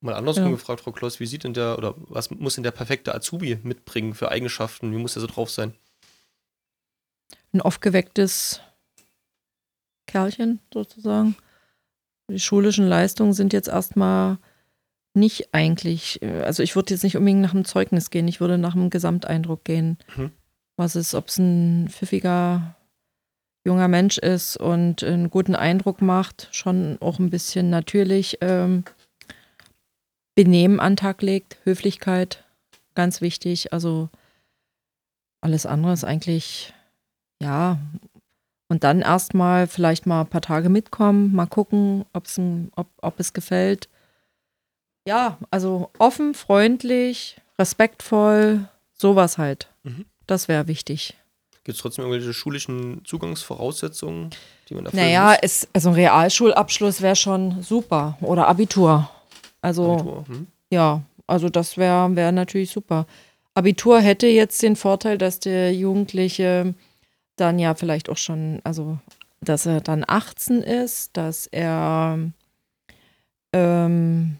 Mal 0.00 0.14
andersrum 0.14 0.46
Ja. 0.46 0.50
gefragt, 0.50 0.80
Frau 0.80 0.90
Kloss, 0.92 1.20
wie 1.20 1.26
sieht 1.26 1.44
denn 1.44 1.54
der 1.54 1.78
oder 1.78 1.94
was 2.08 2.30
muss 2.30 2.54
denn 2.56 2.64
der 2.64 2.70
perfekte 2.72 3.14
Azubi 3.14 3.58
mitbringen 3.62 4.14
für 4.14 4.30
Eigenschaften? 4.30 4.90
Wie 4.92 4.98
muss 4.98 5.14
er 5.16 5.20
so 5.20 5.28
drauf 5.28 5.48
sein? 5.50 5.74
Ein 7.52 7.60
aufgewecktes 7.60 8.60
Kerlchen 10.06 10.60
sozusagen. 10.72 11.36
Die 12.30 12.40
schulischen 12.40 12.86
Leistungen 12.88 13.32
sind 13.32 13.52
jetzt 13.52 13.68
erstmal 13.68 14.38
nicht 15.14 15.52
eigentlich, 15.52 16.22
äh, 16.22 16.40
also 16.42 16.62
ich 16.62 16.74
würde 16.74 16.94
jetzt 16.94 17.02
nicht 17.04 17.16
unbedingt 17.16 17.42
nach 17.42 17.54
einem 17.54 17.64
Zeugnis 17.66 18.10
gehen, 18.10 18.26
ich 18.28 18.40
würde 18.40 18.56
nach 18.58 18.74
einem 18.74 18.90
Gesamteindruck 18.90 19.64
gehen. 19.64 19.98
Mhm. 20.16 20.30
Was 20.82 20.96
ist, 20.96 21.14
ob 21.14 21.28
es 21.28 21.38
ein 21.38 21.88
pfiffiger 21.88 22.74
junger 23.64 23.86
Mensch 23.86 24.18
ist 24.18 24.56
und 24.56 25.04
einen 25.04 25.30
guten 25.30 25.54
Eindruck 25.54 26.02
macht, 26.02 26.48
schon 26.50 26.98
auch 27.00 27.20
ein 27.20 27.30
bisschen 27.30 27.70
natürlich 27.70 28.38
ähm, 28.40 28.82
Benehmen 30.34 30.80
an 30.80 30.96
Tag 30.96 31.22
legt, 31.22 31.58
Höflichkeit, 31.62 32.42
ganz 32.96 33.20
wichtig. 33.20 33.72
Also 33.72 34.08
alles 35.40 35.66
andere 35.66 35.92
ist 35.92 36.02
eigentlich, 36.02 36.74
ja, 37.40 37.78
und 38.68 38.82
dann 38.82 39.02
erstmal 39.02 39.68
vielleicht 39.68 40.04
mal 40.04 40.22
ein 40.22 40.30
paar 40.30 40.40
Tage 40.40 40.68
mitkommen, 40.68 41.32
mal 41.32 41.46
gucken, 41.46 42.06
ob's 42.12 42.38
ein, 42.38 42.72
ob, 42.74 42.88
ob 43.00 43.20
es 43.20 43.32
gefällt. 43.32 43.88
Ja, 45.06 45.38
also 45.52 45.90
offen, 46.00 46.34
freundlich, 46.34 47.40
respektvoll, 47.56 48.68
sowas 48.94 49.38
halt. 49.38 49.68
Mhm. 49.84 50.06
Das 50.32 50.48
wäre 50.48 50.66
wichtig. 50.66 51.14
Gibt 51.62 51.76
es 51.76 51.82
trotzdem 51.82 52.06
irgendwelche 52.06 52.32
schulischen 52.32 53.04
Zugangsvoraussetzungen, 53.04 54.30
die 54.66 54.74
man 54.74 54.86
erfüllen 54.86 55.04
Naja, 55.04 55.26
muss? 55.26 55.38
es, 55.42 55.68
also 55.74 55.90
ein 55.90 55.94
Realschulabschluss 55.94 57.02
wäre 57.02 57.16
schon 57.16 57.60
super. 57.60 58.16
Oder 58.22 58.48
Abitur. 58.48 59.10
Also, 59.60 59.92
Abitur, 59.92 60.24
hm? 60.26 60.46
ja, 60.70 61.02
also 61.26 61.50
das 61.50 61.76
wäre 61.76 62.16
wär 62.16 62.32
natürlich 62.32 62.70
super. 62.70 63.06
Abitur 63.52 64.00
hätte 64.00 64.26
jetzt 64.26 64.62
den 64.62 64.74
Vorteil, 64.74 65.18
dass 65.18 65.38
der 65.38 65.74
Jugendliche 65.74 66.72
dann 67.36 67.58
ja 67.58 67.74
vielleicht 67.74 68.08
auch 68.08 68.16
schon, 68.16 68.62
also 68.64 68.98
dass 69.42 69.66
er 69.66 69.82
dann 69.82 70.02
18 70.08 70.62
ist, 70.62 71.14
dass 71.14 71.46
er 71.46 72.18
ähm, 73.52 74.38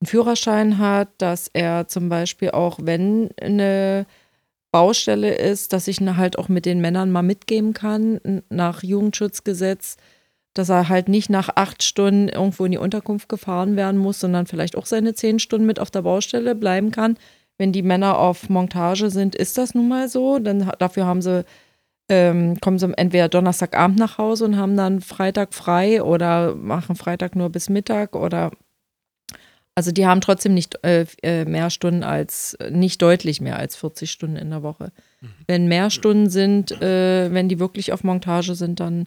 einen 0.00 0.04
Führerschein 0.04 0.78
hat, 0.78 1.08
dass 1.18 1.50
er 1.52 1.88
zum 1.88 2.10
Beispiel 2.10 2.52
auch, 2.52 2.78
wenn 2.80 3.30
eine 3.40 4.06
Baustelle 4.76 5.34
ist, 5.34 5.72
dass 5.72 5.88
ich 5.88 6.00
halt 6.00 6.38
auch 6.38 6.50
mit 6.50 6.66
den 6.66 6.82
Männern 6.82 7.10
mal 7.10 7.22
mitgeben 7.22 7.72
kann, 7.72 8.20
nach 8.50 8.82
Jugendschutzgesetz, 8.82 9.96
dass 10.52 10.68
er 10.68 10.90
halt 10.90 11.08
nicht 11.08 11.30
nach 11.30 11.48
acht 11.54 11.82
Stunden 11.82 12.28
irgendwo 12.28 12.66
in 12.66 12.72
die 12.72 12.78
Unterkunft 12.78 13.30
gefahren 13.30 13.74
werden 13.76 13.96
muss, 13.96 14.20
sondern 14.20 14.44
vielleicht 14.44 14.76
auch 14.76 14.84
seine 14.84 15.14
zehn 15.14 15.38
Stunden 15.38 15.66
mit 15.66 15.80
auf 15.80 15.90
der 15.90 16.02
Baustelle 16.02 16.54
bleiben 16.54 16.90
kann. 16.90 17.16
Wenn 17.56 17.72
die 17.72 17.80
Männer 17.80 18.18
auf 18.18 18.50
Montage 18.50 19.08
sind, 19.08 19.34
ist 19.34 19.56
das 19.56 19.74
nun 19.74 19.88
mal 19.88 20.10
so. 20.10 20.38
Dann 20.40 20.70
dafür 20.78 21.06
haben 21.06 21.22
sie, 21.22 21.46
ähm, 22.10 22.60
kommen 22.60 22.78
sie 22.78 22.92
entweder 22.98 23.30
Donnerstagabend 23.30 23.98
nach 23.98 24.18
Hause 24.18 24.44
und 24.44 24.58
haben 24.58 24.76
dann 24.76 25.00
Freitag 25.00 25.54
frei 25.54 26.02
oder 26.02 26.54
machen 26.54 26.96
Freitag 26.96 27.34
nur 27.34 27.48
bis 27.48 27.70
Mittag 27.70 28.14
oder 28.14 28.50
also 29.76 29.92
die 29.92 30.06
haben 30.06 30.22
trotzdem 30.22 30.54
nicht 30.54 30.82
äh, 30.84 31.06
äh, 31.22 31.44
mehr 31.44 31.68
Stunden 31.68 32.02
als, 32.02 32.56
nicht 32.70 33.00
deutlich 33.02 33.42
mehr 33.42 33.58
als 33.58 33.76
40 33.76 34.10
Stunden 34.10 34.36
in 34.36 34.50
der 34.50 34.62
Woche. 34.62 34.90
Wenn 35.46 35.68
mehr 35.68 35.90
Stunden 35.90 36.30
sind, 36.30 36.72
äh, 36.82 37.32
wenn 37.32 37.48
die 37.48 37.58
wirklich 37.58 37.92
auf 37.92 38.02
Montage 38.02 38.54
sind, 38.54 38.80
dann 38.80 39.06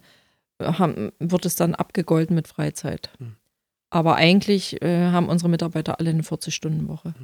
äh, 0.60 0.66
haben, 0.74 1.12
wird 1.20 1.46
es 1.46 1.56
dann 1.56 1.74
abgegolten 1.74 2.36
mit 2.36 2.48
Freizeit. 2.48 3.10
Mhm. 3.18 3.36
Aber 3.90 4.16
eigentlich 4.16 4.80
äh, 4.84 5.08
haben 5.08 5.28
unsere 5.28 5.50
Mitarbeiter 5.50 6.00
alle 6.00 6.12
eine 6.12 6.22
40-Stunden-Woche. 6.22 7.16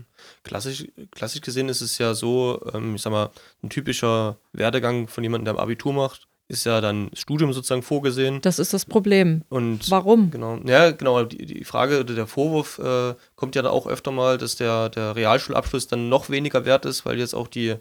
Klassisch, 0.43 0.87
klassisch 1.11 1.41
gesehen 1.41 1.69
ist 1.69 1.81
es 1.81 1.99
ja 1.99 2.15
so, 2.15 2.59
ähm, 2.73 2.95
ich 2.95 3.03
sag 3.03 3.11
mal, 3.11 3.29
ein 3.61 3.69
typischer 3.69 4.39
Werdegang 4.53 5.07
von 5.07 5.23
jemandem, 5.23 5.45
der 5.45 5.53
ein 5.55 5.63
Abitur 5.63 5.93
macht, 5.93 6.27
ist 6.47 6.65
ja 6.65 6.79
dann 6.79 7.09
Studium 7.13 7.53
sozusagen 7.53 7.81
vorgesehen. 7.81 8.39
Das 8.41 8.59
ist 8.59 8.73
das 8.73 8.85
Problem. 8.85 9.43
Und 9.49 9.89
Warum? 9.89 10.29
Genau, 10.29 10.59
ja, 10.65 10.91
genau. 10.91 11.23
Die, 11.23 11.45
die 11.45 11.63
Frage 11.63 12.01
oder 12.01 12.13
der 12.13 12.27
Vorwurf 12.27 12.79
äh, 12.79 13.15
kommt 13.35 13.55
ja 13.55 13.63
da 13.63 13.71
auch 13.71 13.87
öfter 13.87 14.11
mal, 14.11 14.37
dass 14.37 14.55
der, 14.55 14.89
der 14.89 15.15
Realschulabschluss 15.15 15.87
dann 15.87 16.09
noch 16.09 16.29
weniger 16.29 16.65
wert 16.65 16.85
ist, 16.85 17.05
weil 17.05 17.17
jetzt 17.17 17.33
auch 17.33 17.47
die, 17.47 17.75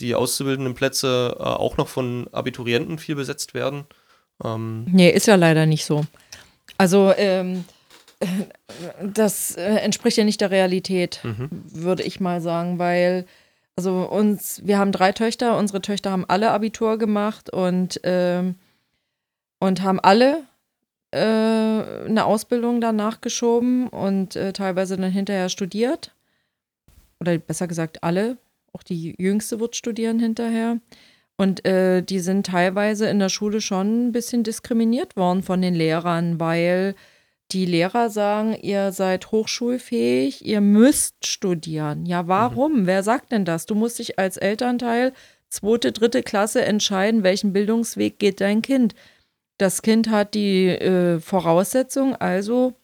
die 0.00 0.14
auszubildenden 0.14 0.74
Plätze 0.74 1.34
äh, 1.38 1.42
auch 1.42 1.78
noch 1.78 1.88
von 1.88 2.28
Abiturienten 2.32 2.98
viel 2.98 3.14
besetzt 3.14 3.54
werden. 3.54 3.84
Ähm, 4.44 4.84
Nee, 4.90 5.10
ist 5.10 5.26
ja 5.26 5.36
leider 5.36 5.64
nicht 5.64 5.86
so. 5.86 6.04
Also, 6.76 7.12
ähm, 7.16 7.64
das 9.02 9.56
äh, 9.56 9.76
entspricht 9.76 10.18
ja 10.18 10.24
nicht 10.24 10.42
der 10.42 10.50
Realität, 10.50 11.20
mhm. 11.22 11.48
würde 11.72 12.02
ich 12.02 12.20
mal 12.20 12.42
sagen, 12.42 12.78
weil, 12.78 13.24
also 13.80 14.10
uns, 14.10 14.60
wir 14.66 14.78
haben 14.78 14.92
drei 14.92 15.12
Töchter, 15.12 15.56
unsere 15.56 15.80
Töchter 15.80 16.10
haben 16.10 16.26
alle 16.28 16.50
Abitur 16.50 16.98
gemacht 16.98 17.50
und, 17.50 17.98
ähm, 18.04 18.56
und 19.58 19.82
haben 19.82 19.98
alle 20.00 20.42
äh, 21.12 21.18
eine 21.18 22.26
Ausbildung 22.26 22.82
danach 22.82 23.22
geschoben 23.22 23.88
und 23.88 24.36
äh, 24.36 24.52
teilweise 24.52 24.98
dann 24.98 25.10
hinterher 25.10 25.48
studiert. 25.48 26.14
Oder 27.20 27.38
besser 27.38 27.68
gesagt, 27.68 28.04
alle. 28.04 28.36
Auch 28.74 28.82
die 28.82 29.14
Jüngste 29.16 29.60
wird 29.60 29.76
studieren 29.76 30.20
hinterher. 30.20 30.78
Und 31.38 31.64
äh, 31.64 32.02
die 32.02 32.20
sind 32.20 32.44
teilweise 32.44 33.08
in 33.08 33.18
der 33.18 33.30
Schule 33.30 33.62
schon 33.62 34.08
ein 34.08 34.12
bisschen 34.12 34.42
diskriminiert 34.42 35.16
worden 35.16 35.42
von 35.42 35.62
den 35.62 35.74
Lehrern, 35.74 36.38
weil 36.38 36.94
die 37.52 37.66
Lehrer 37.66 38.10
sagen, 38.10 38.54
ihr 38.62 38.92
seid 38.92 39.32
hochschulfähig, 39.32 40.44
ihr 40.44 40.60
müsst 40.60 41.26
studieren. 41.26 42.06
Ja, 42.06 42.28
warum? 42.28 42.86
Wer 42.86 43.02
sagt 43.02 43.32
denn 43.32 43.44
das? 43.44 43.66
Du 43.66 43.74
musst 43.74 43.98
dich 43.98 44.18
als 44.18 44.36
Elternteil 44.36 45.12
zweite, 45.48 45.92
dritte 45.92 46.22
Klasse 46.22 46.64
entscheiden, 46.64 47.22
welchen 47.22 47.52
Bildungsweg 47.52 48.18
geht 48.18 48.40
dein 48.40 48.62
Kind. 48.62 48.94
Das 49.58 49.82
Kind 49.82 50.08
hat 50.08 50.34
die 50.34 50.68
äh, 50.68 51.20
Voraussetzung, 51.20 52.16
also 52.16 52.74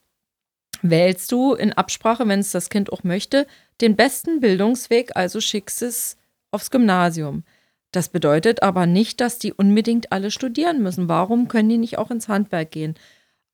wählst 0.83 1.33
du 1.33 1.55
in 1.55 1.73
Absprache, 1.73 2.29
wenn 2.29 2.41
es 2.41 2.51
das 2.51 2.69
Kind 2.69 2.93
auch 2.93 3.03
möchte, 3.03 3.47
den 3.81 3.97
besten 3.97 4.41
Bildungsweg, 4.41 5.17
also 5.17 5.41
schickst 5.41 5.83
es 5.83 6.17
aufs 6.51 6.71
Gymnasium. 6.71 7.45
Das 7.93 8.09
bedeutet 8.11 8.63
aber 8.63 8.87
nicht, 8.87 9.21
dass 9.21 9.39
die 9.39 9.55
unbedingt 9.55 10.13
alle 10.13 10.31
studieren 10.31 10.83
müssen. 10.83 11.09
Warum 11.09 11.49
können 11.49 11.69
die 11.69 11.79
nicht 11.79 11.99
auch 11.99 12.11
ins 12.11 12.29
Handwerk 12.29 12.71
gehen? 12.71 12.95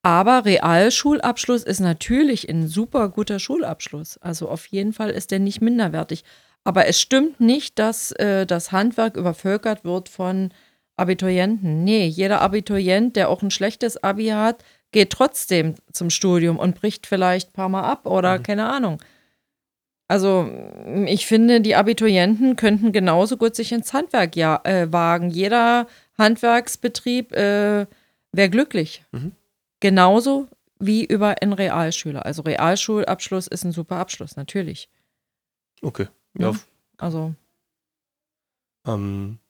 Aber 0.02 0.44
Realschulabschluss 0.44 1.62
ist 1.62 1.80
natürlich 1.80 2.48
ein 2.48 2.66
super 2.66 3.08
guter 3.08 3.38
Schulabschluss. 3.38 4.18
Also 4.18 4.48
auf 4.48 4.66
jeden 4.66 4.92
Fall 4.92 5.10
ist 5.10 5.30
der 5.30 5.38
nicht 5.38 5.60
minderwertig. 5.60 6.24
Aber 6.64 6.86
es 6.86 7.00
stimmt 7.00 7.40
nicht, 7.40 7.78
dass 7.78 8.12
äh, 8.12 8.46
das 8.46 8.72
Handwerk 8.72 9.16
übervölkert 9.16 9.84
wird 9.84 10.08
von 10.08 10.52
Abiturienten. 10.96 11.84
Nee, 11.84 12.06
jeder 12.06 12.40
Abiturient, 12.40 13.16
der 13.16 13.28
auch 13.28 13.42
ein 13.42 13.50
schlechtes 13.50 14.02
Abi 14.02 14.26
hat, 14.28 14.64
geht 14.90 15.10
trotzdem 15.10 15.74
zum 15.92 16.10
Studium 16.10 16.58
und 16.58 16.74
bricht 16.74 17.06
vielleicht 17.06 17.50
ein 17.50 17.52
paar 17.52 17.68
Mal 17.68 17.84
ab 17.84 18.06
oder 18.06 18.38
Mhm. 18.38 18.42
keine 18.42 18.68
Ahnung. 18.72 18.98
Also 20.08 20.50
ich 21.06 21.26
finde, 21.26 21.60
die 21.62 21.74
Abiturienten 21.74 22.56
könnten 22.56 22.92
genauso 22.92 23.36
gut 23.36 23.54
sich 23.56 23.72
ins 23.72 23.92
Handwerk 23.94 24.36
ja, 24.36 24.60
äh, 24.64 24.92
wagen. 24.92 25.30
Jeder 25.30 25.86
Handwerksbetrieb 26.18 27.32
äh, 27.32 27.86
wäre 28.32 28.50
glücklich. 28.50 29.04
Mhm. 29.12 29.32
Genauso 29.83 30.47
wie 30.79 31.05
über 31.05 31.42
einen 31.42 31.53
Realschüler. 31.53 32.25
Also 32.25 32.42
Realschulabschluss 32.42 33.49
ist 33.49 33.64
ein 33.64 33.73
super 33.73 33.97
Abschluss, 33.97 34.37
natürlich. 34.37 34.88
Okay. 35.83 36.07
Ja, 36.38 36.51
Ja. 36.51 36.57
Also 36.99 37.35
Ähm, 38.87 39.40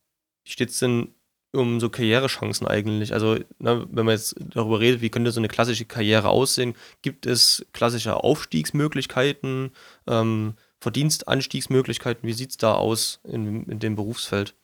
wie 0.45 0.51
steht 0.51 0.71
es 0.71 0.79
denn 0.79 1.15
um 1.53 1.81
so 1.81 1.91
Karrierechancen 1.91 2.67
eigentlich? 2.67 3.13
Also, 3.13 3.35
ne, 3.59 3.87
wenn 3.91 4.07
man 4.07 4.15
jetzt 4.15 4.35
darüber 4.39 4.81
redet, 4.81 5.03
wie 5.03 5.11
könnte 5.11 5.33
so 5.33 5.41
eine 5.41 5.49
klassische 5.49 5.85
Karriere 5.85 6.31
aussehen, 6.31 6.77
gibt 7.03 7.27
es 7.27 7.67
klassische 7.75 8.25
Aufstiegsmöglichkeiten, 8.25 9.73
ähm, 10.07 10.55
Verdienstanstiegsmöglichkeiten? 10.81 12.27
Wie 12.27 12.33
sieht 12.33 12.53
es 12.53 12.57
da 12.57 12.73
aus 12.73 13.21
in, 13.25 13.65
in 13.65 13.81
dem 13.81 13.97
Berufsfeld? 13.97 14.55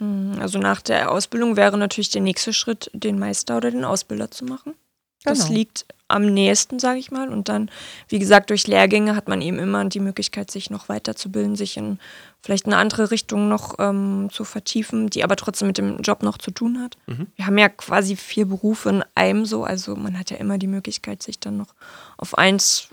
Hm, 0.00 0.38
also 0.40 0.58
nach 0.58 0.82
der 0.82 1.10
Ausbildung 1.10 1.56
wäre 1.56 1.78
natürlich 1.78 2.10
der 2.10 2.22
nächste 2.22 2.52
Schritt, 2.52 2.90
den 2.92 3.18
Meister 3.18 3.56
oder 3.56 3.70
den 3.70 3.84
Ausbilder 3.84 4.30
zu 4.30 4.44
machen. 4.44 4.74
Das 5.22 5.46
Genau. 5.46 5.54
liegt 5.54 5.86
am 6.06 6.26
nächsten, 6.26 6.78
sage 6.78 6.98
ich 6.98 7.10
mal. 7.10 7.30
Und 7.30 7.48
dann, 7.48 7.70
wie 8.08 8.18
gesagt, 8.18 8.50
durch 8.50 8.66
Lehrgänge 8.66 9.16
hat 9.16 9.26
man 9.26 9.40
eben 9.40 9.58
immer 9.58 9.82
die 9.86 10.00
Möglichkeit, 10.00 10.50
sich 10.50 10.68
noch 10.68 10.90
weiterzubilden, 10.90 11.56
sich 11.56 11.78
in 11.78 11.98
vielleicht 12.42 12.66
eine 12.66 12.76
andere 12.76 13.10
Richtung 13.10 13.48
noch 13.48 13.76
ähm, 13.78 14.28
zu 14.30 14.44
vertiefen, 14.44 15.08
die 15.08 15.24
aber 15.24 15.36
trotzdem 15.36 15.68
mit 15.68 15.78
dem 15.78 15.98
Job 16.02 16.22
noch 16.22 16.36
zu 16.36 16.50
tun 16.50 16.78
hat. 16.78 16.98
Mhm. 17.06 17.28
Wir 17.36 17.46
haben 17.46 17.56
ja 17.56 17.70
quasi 17.70 18.16
vier 18.16 18.44
Berufe 18.44 18.90
in 18.90 19.04
einem 19.14 19.46
so, 19.46 19.64
also 19.64 19.96
man 19.96 20.18
hat 20.18 20.30
ja 20.30 20.36
immer 20.36 20.58
die 20.58 20.66
Möglichkeit, 20.66 21.22
sich 21.22 21.40
dann 21.40 21.56
noch 21.56 21.74
auf 22.18 22.36
eins 22.36 22.88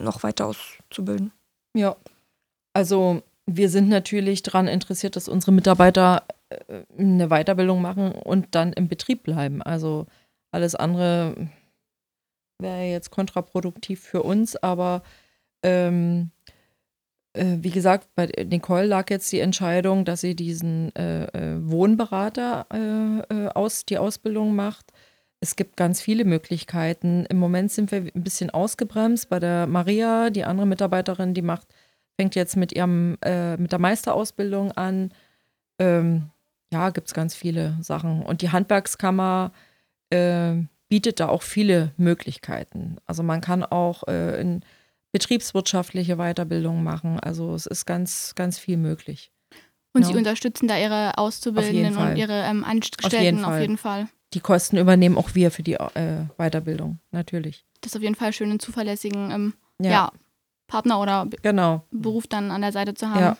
noch 0.00 0.22
weiter 0.22 0.46
auszubilden. 0.46 1.32
Ja, 1.76 1.96
also 2.72 3.22
wir 3.44 3.68
sind 3.68 3.90
natürlich 3.90 4.42
daran 4.42 4.68
interessiert, 4.68 5.16
dass 5.16 5.28
unsere 5.28 5.52
Mitarbeiter 5.52 6.22
eine 6.98 7.28
Weiterbildung 7.28 7.82
machen 7.82 8.12
und 8.12 8.54
dann 8.54 8.72
im 8.72 8.88
Betrieb 8.88 9.22
bleiben. 9.22 9.62
Also 9.62 10.06
alles 10.50 10.74
andere 10.74 11.48
wäre 12.58 12.84
jetzt 12.84 13.10
kontraproduktiv 13.10 14.00
für 14.00 14.22
uns, 14.22 14.56
aber 14.56 15.02
ähm, 15.62 16.30
äh, 17.34 17.58
wie 17.60 17.70
gesagt, 17.70 18.08
bei 18.14 18.26
Nicole 18.26 18.86
lag 18.86 19.10
jetzt 19.10 19.30
die 19.32 19.40
Entscheidung, 19.40 20.04
dass 20.04 20.20
sie 20.20 20.36
diesen 20.36 20.94
äh, 20.94 21.24
äh, 21.24 21.58
Wohnberater 21.60 22.66
äh, 22.72 23.34
äh, 23.34 23.48
aus, 23.48 23.84
die 23.84 23.98
Ausbildung 23.98 24.54
macht. 24.54 24.92
Es 25.40 25.56
gibt 25.56 25.76
ganz 25.76 26.00
viele 26.00 26.24
Möglichkeiten. 26.24 27.26
Im 27.26 27.38
Moment 27.38 27.72
sind 27.72 27.90
wir 27.90 27.98
ein 27.98 28.22
bisschen 28.22 28.50
ausgebremst 28.50 29.28
bei 29.28 29.40
der 29.40 29.66
Maria, 29.66 30.30
die 30.30 30.44
andere 30.44 30.66
Mitarbeiterin, 30.66 31.34
die 31.34 31.42
macht, 31.42 31.66
fängt 32.18 32.34
jetzt 32.34 32.56
mit 32.56 32.72
ihrem, 32.72 33.18
äh, 33.22 33.56
mit 33.56 33.72
der 33.72 33.80
Meisterausbildung 33.80 34.72
an. 34.72 35.12
Ähm, 35.80 36.30
ja, 36.72 36.90
gibt 36.90 37.08
es 37.08 37.14
ganz 37.14 37.34
viele 37.34 37.76
Sachen. 37.80 38.22
Und 38.22 38.42
die 38.42 38.50
Handwerkskammer 38.50 39.52
äh, 40.10 40.54
bietet 40.88 41.20
da 41.20 41.28
auch 41.28 41.42
viele 41.42 41.92
Möglichkeiten. 41.96 42.96
Also 43.06 43.22
man 43.22 43.40
kann 43.40 43.64
auch 43.64 44.06
äh, 44.08 44.40
in 44.40 44.64
betriebswirtschaftliche 45.12 46.16
Weiterbildung 46.16 46.82
machen. 46.82 47.20
Also 47.20 47.54
es 47.54 47.66
ist 47.66 47.86
ganz, 47.86 48.34
ganz 48.34 48.58
viel 48.58 48.76
möglich. 48.76 49.30
Und 49.92 50.02
Ja. 50.02 50.08
sie 50.08 50.14
unterstützen 50.16 50.66
da 50.66 50.76
ihre 50.76 51.16
Auszubildenden 51.18 51.96
und 51.96 52.16
ihre 52.16 52.42
ähm, 52.42 52.64
Angestellten 52.64 53.44
auf 53.44 53.60
jeden, 53.60 53.78
Fall. 53.78 54.06
Fall. 54.06 54.14
Die 54.32 54.40
Kosten 54.40 54.76
übernehmen 54.76 55.16
auch 55.16 55.36
wir 55.36 55.52
für 55.52 55.62
die 55.62 55.74
äh, 55.74 56.26
Weiterbildung, 56.36 56.98
natürlich. 57.12 57.64
Das 57.80 57.92
ist 57.92 57.96
auf 57.96 58.02
jeden 58.02 58.16
Fall 58.16 58.32
schön, 58.32 58.50
einen 58.50 58.58
zuverlässigen 58.58 59.30
ähm, 59.30 59.54
ja. 59.80 60.10
Partner 60.66 61.00
oder 61.00 61.26
Be 61.26 61.36
Genau. 61.42 61.84
Beruf 61.90 62.26
dann 62.26 62.50
an 62.50 62.60
der 62.62 62.72
Seite 62.72 62.94
zu 62.94 63.08
haben. 63.10 63.20
Ja. 63.20 63.36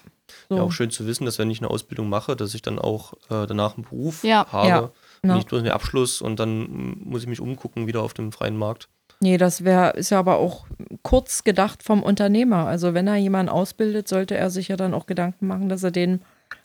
So. 0.48 0.56
Ja, 0.56 0.62
auch 0.62 0.72
schön 0.72 0.90
zu 0.90 1.06
wissen, 1.06 1.24
dass 1.26 1.38
wenn 1.38 1.50
ich 1.50 1.60
eine 1.60 1.70
Ausbildung 1.70 2.08
mache, 2.08 2.34
dass 2.36 2.54
ich 2.54 2.62
dann 2.62 2.78
auch 2.78 3.12
äh, 3.30 3.46
danach 3.46 3.76
einen 3.76 3.84
Beruf 3.84 4.24
Ja. 4.24 4.46
habe. 4.50 4.68
Ja, 4.68 4.90
genau. 5.22 5.34
nicht 5.36 5.48
bloß 5.48 5.60
einen 5.60 5.70
Abschluss 5.70 6.20
und 6.22 6.40
dann 6.40 6.98
muss 7.04 7.22
ich 7.22 7.28
mich 7.28 7.40
umgucken 7.40 7.86
wieder 7.86 8.02
auf 8.02 8.14
dem 8.14 8.32
freien 8.32 8.56
Markt. 8.56 8.88
Nee, 9.20 9.36
das 9.38 9.64
wäre, 9.64 9.90
ist 9.92 10.10
ja 10.10 10.18
aber 10.18 10.36
auch 10.38 10.66
kurz 11.02 11.44
gedacht 11.44 11.82
vom 11.82 12.02
Unternehmer. 12.02 12.66
Also 12.66 12.94
wenn 12.94 13.06
er 13.06 13.16
jemanden 13.16 13.50
ausbildet, 13.50 14.08
sollte 14.08 14.34
er 14.36 14.50
sich 14.50 14.68
ja 14.68 14.76
dann 14.76 14.92
auch 14.94 15.06
Gedanken 15.06 15.46
machen, 15.46 15.68
dass 15.68 15.82
er 15.82 15.90
den, 15.92 16.22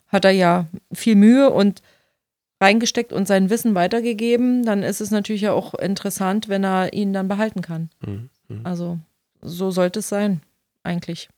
hat 0.08 0.26
er 0.26 0.32
ja 0.32 0.66
viel 0.92 1.16
Mühe 1.16 1.50
und 1.52 1.82
reingesteckt 2.62 3.14
und 3.14 3.28
sein 3.28 3.50
Wissen 3.50 3.76
weitergegeben, 3.76 4.64
dann 4.66 4.84
ist 4.84 5.00
es 5.00 5.12
natürlich 5.12 5.44
ja 5.44 5.54
auch 5.54 5.74
interessant, 5.76 6.50
wenn 6.50 6.64
er 6.66 6.92
ihn 6.94 7.14
dann 7.14 7.28
behalten 7.28 7.62
kann. 7.62 7.90
Mhm. 8.06 8.30
Mhm. 8.50 8.62
Also 8.66 8.98
so 9.42 9.72
sollte 9.72 10.00
es 10.00 10.10
sein, 10.10 10.42
eigentlich. 10.90 11.30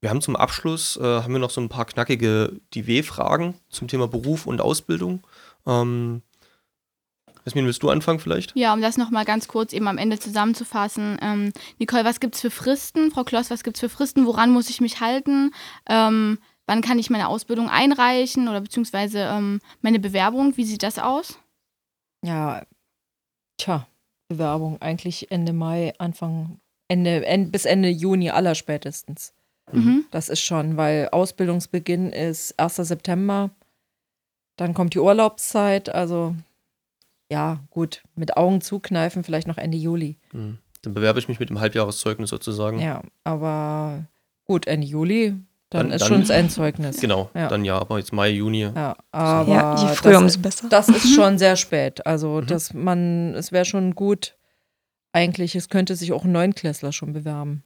Wir 0.00 0.10
haben 0.10 0.20
zum 0.20 0.36
Abschluss, 0.36 0.96
äh, 0.96 1.02
haben 1.02 1.32
wir 1.32 1.38
noch 1.38 1.50
so 1.50 1.60
ein 1.60 1.68
paar 1.68 1.84
knackige 1.84 2.60
DW-Fragen 2.74 3.54
zum 3.68 3.88
Thema 3.88 4.08
Beruf 4.08 4.46
und 4.46 4.60
Ausbildung. 4.60 5.26
Ähm, 5.66 6.22
Jasmin, 7.44 7.64
willst 7.66 7.82
du 7.82 7.90
anfangen 7.90 8.18
vielleicht? 8.18 8.56
Ja, 8.56 8.74
um 8.74 8.80
das 8.80 8.96
nochmal 8.96 9.24
ganz 9.24 9.46
kurz 9.46 9.72
eben 9.72 9.86
am 9.86 9.98
Ende 9.98 10.18
zusammenzufassen. 10.18 11.16
Ähm, 11.22 11.52
Nicole, 11.78 12.04
was 12.04 12.18
gibt 12.18 12.34
es 12.34 12.40
für 12.40 12.50
Fristen? 12.50 13.12
Frau 13.12 13.22
Kloss, 13.24 13.50
was 13.50 13.62
gibt 13.62 13.76
es 13.76 13.80
für 13.80 13.88
Fristen? 13.88 14.26
Woran 14.26 14.50
muss 14.52 14.68
ich 14.68 14.80
mich 14.80 15.00
halten? 15.00 15.52
Ähm, 15.88 16.38
wann 16.66 16.82
kann 16.82 16.98
ich 16.98 17.10
meine 17.10 17.28
Ausbildung 17.28 17.68
einreichen 17.68 18.48
oder 18.48 18.60
beziehungsweise 18.60 19.20
ähm, 19.20 19.60
meine 19.80 20.00
Bewerbung? 20.00 20.56
Wie 20.56 20.64
sieht 20.64 20.82
das 20.82 20.98
aus? 20.98 21.38
Ja, 22.24 22.66
tja, 23.58 23.86
Bewerbung 24.28 24.82
eigentlich 24.82 25.30
Ende 25.30 25.52
Mai, 25.52 25.94
Anfang, 25.98 26.60
Ende, 26.88 27.24
Ende 27.26 27.50
bis 27.50 27.64
Ende 27.64 27.88
Juni 27.88 28.30
allerspätestens. 28.30 29.32
Mhm. 29.72 30.04
Das 30.10 30.28
ist 30.28 30.40
schon, 30.40 30.76
weil 30.76 31.08
Ausbildungsbeginn 31.10 32.10
ist 32.12 32.58
1. 32.58 32.76
September. 32.76 33.50
Dann 34.56 34.74
kommt 34.74 34.94
die 34.94 35.00
Urlaubszeit. 35.00 35.92
Also, 35.94 36.34
ja, 37.30 37.60
gut, 37.70 38.02
mit 38.14 38.36
Augen 38.36 38.60
zukneifen, 38.60 39.24
vielleicht 39.24 39.48
noch 39.48 39.58
Ende 39.58 39.76
Juli. 39.76 40.16
Mhm. 40.32 40.58
Dann 40.82 40.94
bewerbe 40.94 41.18
ich 41.18 41.26
mich 41.28 41.40
mit 41.40 41.50
dem 41.50 41.58
Halbjahreszeugnis 41.60 42.30
sozusagen. 42.30 42.78
Ja, 42.78 43.02
aber 43.24 44.04
gut, 44.44 44.68
Ende 44.68 44.86
Juli, 44.86 45.34
dann, 45.70 45.86
Dann- 45.88 45.90
ist 45.90 46.02
dann- 46.02 46.08
schon 46.08 46.20
das 46.20 46.30
Endzeugnis. 46.30 47.00
Genau, 47.00 47.28
Ja. 47.34 47.48
dann 47.48 47.64
ja, 47.64 47.76
aber 47.80 47.98
jetzt 47.98 48.12
Mai, 48.12 48.28
Juni. 48.30 48.70
Ja, 48.72 48.96
aber 49.10 49.52
ja, 49.52 49.74
je 49.82 49.94
früher, 49.96 50.12
das, 50.12 50.22
umso 50.22 50.38
besser. 50.40 50.68
das 50.68 50.88
ist 50.88 51.12
schon 51.12 51.38
sehr 51.38 51.56
spät. 51.56 52.06
Also, 52.06 52.40
Mhm. 52.42 52.46
dass 52.46 52.72
man, 52.72 53.34
es 53.34 53.50
wäre 53.50 53.64
schon 53.64 53.96
gut, 53.96 54.36
eigentlich, 55.16 55.54
es 55.56 55.68
könnte 55.70 55.96
sich 55.96 56.12
auch 56.12 56.24
ein 56.24 56.32
Neunklässler 56.32 56.92
schon 56.92 57.12
bewerben. 57.14 57.62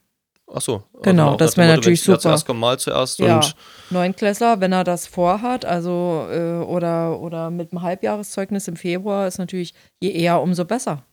Ach 0.52 0.60
so. 0.60 0.74
also 0.92 1.02
Genau, 1.02 1.36
das 1.36 1.56
wäre 1.56 1.74
natürlich 1.76 2.02
super. 2.02 2.18
Zuerst 2.18 2.46
kommt 2.46 2.60
mal 2.60 2.78
zuerst 2.78 3.18
Ja. 3.18 3.36
und 3.36 3.54
Neunklässler, 3.90 4.60
wenn 4.60 4.72
er 4.72 4.84
das 4.84 5.06
vorhat, 5.06 5.64
also 5.64 6.26
äh, 6.30 6.58
oder, 6.64 7.20
oder 7.20 7.50
mit 7.50 7.72
einem 7.72 7.82
Halbjahreszeugnis 7.82 8.66
im 8.68 8.76
Februar, 8.76 9.26
ist 9.28 9.38
natürlich 9.38 9.74
je 10.00 10.10
eher, 10.10 10.40
umso 10.40 10.64
besser. 10.64 11.04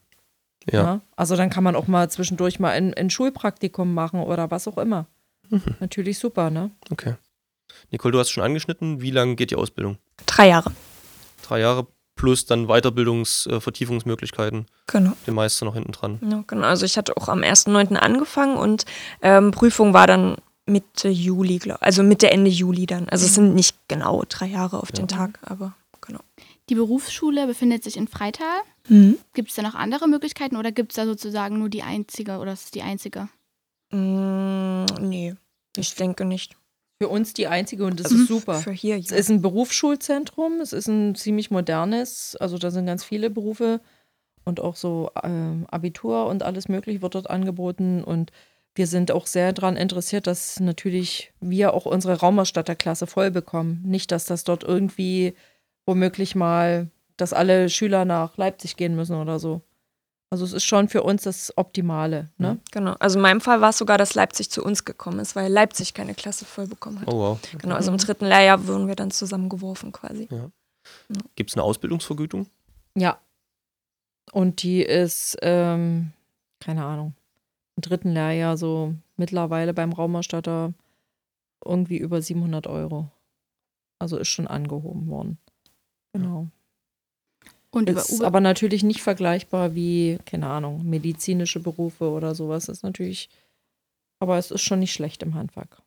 ja. 0.71 0.83
ne? 0.83 1.01
Also 1.15 1.35
dann 1.35 1.49
kann 1.49 1.63
man 1.63 1.75
auch 1.75 1.87
mal 1.87 2.09
zwischendurch 2.09 2.59
mal 2.59 2.71
ein, 2.71 2.93
ein 2.93 3.09
Schulpraktikum 3.09 3.93
machen 3.93 4.21
oder 4.21 4.49
was 4.51 4.67
auch 4.67 4.77
immer. 4.77 5.07
Mhm. 5.49 5.75
Natürlich 5.79 6.17
super, 6.19 6.49
ne? 6.49 6.71
Okay. 6.91 7.15
Nicole, 7.91 8.11
du 8.11 8.19
hast 8.19 8.29
schon 8.31 8.43
angeschnitten. 8.43 9.01
Wie 9.01 9.11
lange 9.11 9.35
geht 9.35 9.51
die 9.51 9.55
Ausbildung? 9.55 9.97
Drei 10.25 10.47
Jahre. 10.49 10.71
Drei 11.43 11.59
Jahre 11.59 11.87
plus 12.17 12.45
dann 12.45 12.67
Weiterbildungs-, 12.67 13.49
äh, 13.49 13.61
Vertiefungsmöglichkeiten. 13.61 14.65
Genau. 14.87 15.13
Den 15.25 15.35
Meister 15.35 15.65
noch 15.65 15.75
hinten 15.75 15.93
dran. 15.93 16.19
Ja, 16.21 16.43
genau. 16.45 16.67
Also 16.67 16.85
ich 16.85 16.97
hatte 16.97 17.15
auch 17.15 17.29
am 17.29 17.39
1.9. 17.39 17.95
angefangen 17.95 18.57
und 18.57 18.85
ähm, 19.21 19.51
Prüfung 19.51 19.93
war 19.93 20.07
dann 20.07 20.35
Mitte 20.65 21.07
Juli, 21.07 21.59
glaube 21.59 21.81
Also 21.81 22.03
Mitte, 22.03 22.29
Ende 22.29 22.49
Juli 22.49 22.85
dann. 22.85 23.07
Also 23.07 23.25
es 23.25 23.35
sind 23.35 23.55
nicht 23.55 23.77
genau 23.87 24.23
drei 24.27 24.47
Jahre 24.47 24.81
auf 24.81 24.91
den 24.91 25.07
Tag, 25.07 25.39
aber 25.43 25.73
genau. 26.01 26.19
Die 26.69 26.75
Berufsschule 26.75 27.47
befindet 27.47 27.83
sich 27.85 27.95
in 27.95 28.09
Freital. 28.09 28.59
Gibt 29.33 29.49
es 29.49 29.55
da 29.55 29.61
noch 29.61 29.75
andere 29.75 30.07
Möglichkeiten 30.07 30.57
oder 30.57 30.71
gibt 30.71 30.91
es 30.91 30.95
da 30.97 31.05
sozusagen 31.05 31.59
nur 31.59 31.69
die 31.69 31.83
einzige 31.83 32.39
oder 32.39 32.53
ist 32.53 32.65
es 32.65 32.71
die 32.71 32.81
einzige? 32.81 33.29
Mm, 33.91 34.85
nee, 34.99 35.35
ich 35.75 35.95
denke 35.95 36.25
nicht. 36.25 36.55
Für 36.99 37.09
uns 37.09 37.33
die 37.33 37.47
einzige 37.47 37.85
und 37.85 37.99
das 37.99 38.11
Mhm. 38.11 38.21
ist 38.21 38.27
super. 38.27 38.59
Hier, 38.71 38.97
Es 38.97 39.09
ja. 39.11 39.17
ist 39.17 39.29
ein 39.29 39.41
Berufsschulzentrum, 39.41 40.59
es 40.61 40.73
ist 40.73 40.87
ein 40.87 41.13
ziemlich 41.15 41.51
modernes, 41.51 42.35
also 42.39 42.57
da 42.57 42.71
sind 42.71 42.87
ganz 42.87 43.03
viele 43.03 43.29
Berufe 43.29 43.81
und 44.45 44.59
auch 44.59 44.75
so 44.75 45.11
ähm, 45.23 45.67
Abitur 45.69 46.25
und 46.25 46.41
alles 46.43 46.69
mögliche 46.69 47.01
wird 47.01 47.13
dort 47.15 47.29
angeboten 47.29 48.03
und 48.03 48.31
wir 48.73 48.87
sind 48.87 49.11
auch 49.11 49.27
sehr 49.27 49.53
daran 49.53 49.75
interessiert, 49.75 50.27
dass 50.27 50.59
natürlich 50.59 51.33
wir 51.39 51.73
auch 51.73 51.85
unsere 51.85 52.19
Raumerstatterklasse 52.19 53.07
voll 53.07 53.31
bekommen. 53.31 53.81
Nicht, 53.85 54.11
dass 54.11 54.25
das 54.25 54.43
dort 54.43 54.63
irgendwie 54.63 55.33
womöglich 55.87 56.35
mal, 56.35 56.89
dass 57.17 57.33
alle 57.33 57.69
Schüler 57.69 58.05
nach 58.05 58.37
Leipzig 58.37 58.75
gehen 58.77 58.95
müssen 58.95 59.15
oder 59.15 59.39
so. 59.39 59.61
Also 60.29 60.43
es 60.43 60.51
ist 60.51 60.65
schon 60.65 60.89
für 60.89 61.03
uns 61.03 61.23
das 61.23 61.53
Optimale. 61.57 62.29
Ne? 62.37 62.59
Genau. 62.71 62.95
Also 62.99 63.17
in 63.17 63.21
meinem 63.21 63.39
Fall 63.39 63.61
war 63.61 63.69
es 63.69 63.77
sogar, 63.77 63.97
dass 63.97 64.13
Leipzig 64.13 64.51
zu 64.51 64.61
uns 64.63 64.83
gekommen 64.83 65.19
ist, 65.19 65.35
weil 65.37 65.51
Leipzig 65.51 65.93
keine 65.93 66.13
Klasse 66.15 66.43
voll 66.43 66.67
bekommen 66.67 66.99
hat. 66.99 67.07
Oh 67.07 67.17
wow. 67.17 67.39
Genau, 67.57 67.75
also 67.75 67.91
im 67.91 67.97
dritten 67.97 68.25
Lehrjahr 68.25 68.67
wurden 68.67 68.87
wir 68.87 68.95
dann 68.95 69.11
zusammengeworfen 69.11 69.93
quasi. 69.93 70.27
Gibt 71.35 71.49
es 71.49 71.55
eine 71.55 71.63
Ausbildungsvergütung? 71.63 72.47
Ja. 72.95 73.19
Und 74.33 74.63
die 74.63 74.81
ist, 74.81 75.37
ähm, 75.41 76.11
keine 76.59 76.83
Ahnung, 76.83 77.13
im 77.77 77.81
dritten 77.81 78.11
Lehrjahr 78.11 78.57
so 78.57 78.93
mittlerweile 79.15 79.73
beim 79.73 79.93
Raumerstatter 79.93 80.73
irgendwie 81.63 81.97
über 81.97 82.21
700 82.21 82.67
Euro. 82.67 83.09
Also 83.99 84.17
ist 84.17 84.27
schon 84.27 84.47
angehoben 84.47 85.07
worden. 85.07 85.37
Genau. 86.11 86.49
Und 87.69 87.89
Ist 87.89 88.23
aber 88.23 88.39
natürlich 88.39 88.83
nicht 88.83 89.01
vergleichbar 89.01 89.75
wie, 89.75 90.17
keine 90.25 90.47
Ahnung, 90.47 90.87
medizinische 90.89 91.59
Berufe 91.59 92.09
oder 92.09 92.33
sowas. 92.33 92.69
Ist 92.69 92.83
natürlich, 92.83 93.29
aber 94.19 94.37
es 94.37 94.51
ist 94.51 94.61
schon 94.61 94.79
nicht 94.79 94.93
schlecht 94.93 95.21
im 95.23 95.35
Handwerk. 95.35 95.81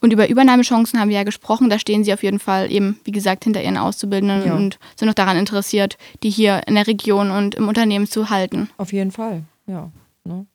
Und 0.00 0.12
über 0.12 0.28
Übernahmechancen 0.28 0.98
haben 0.98 1.08
wir 1.08 1.16
ja 1.16 1.24
gesprochen. 1.24 1.68
Da 1.68 1.78
stehen 1.78 2.04
Sie 2.04 2.12
auf 2.12 2.22
jeden 2.22 2.38
Fall 2.38 2.72
eben, 2.72 2.98
wie 3.04 3.12
gesagt, 3.12 3.44
hinter 3.44 3.62
Ihren 3.62 3.76
Auszubildenden 3.76 4.46
Ja. 4.46 4.56
und 4.56 4.78
sind 4.96 5.06
noch 5.06 5.14
daran 5.14 5.36
interessiert, 5.36 5.98
die 6.22 6.30
hier 6.30 6.62
in 6.66 6.74
der 6.74 6.86
Region 6.86 7.30
und 7.30 7.54
im 7.54 7.68
Unternehmen 7.68 8.06
zu 8.06 8.30
halten. 8.30 8.70
Auf 8.78 8.92
jeden 8.92 9.10
Fall, 9.12 9.44
ja. 9.66 9.90
Ne? 10.24 10.46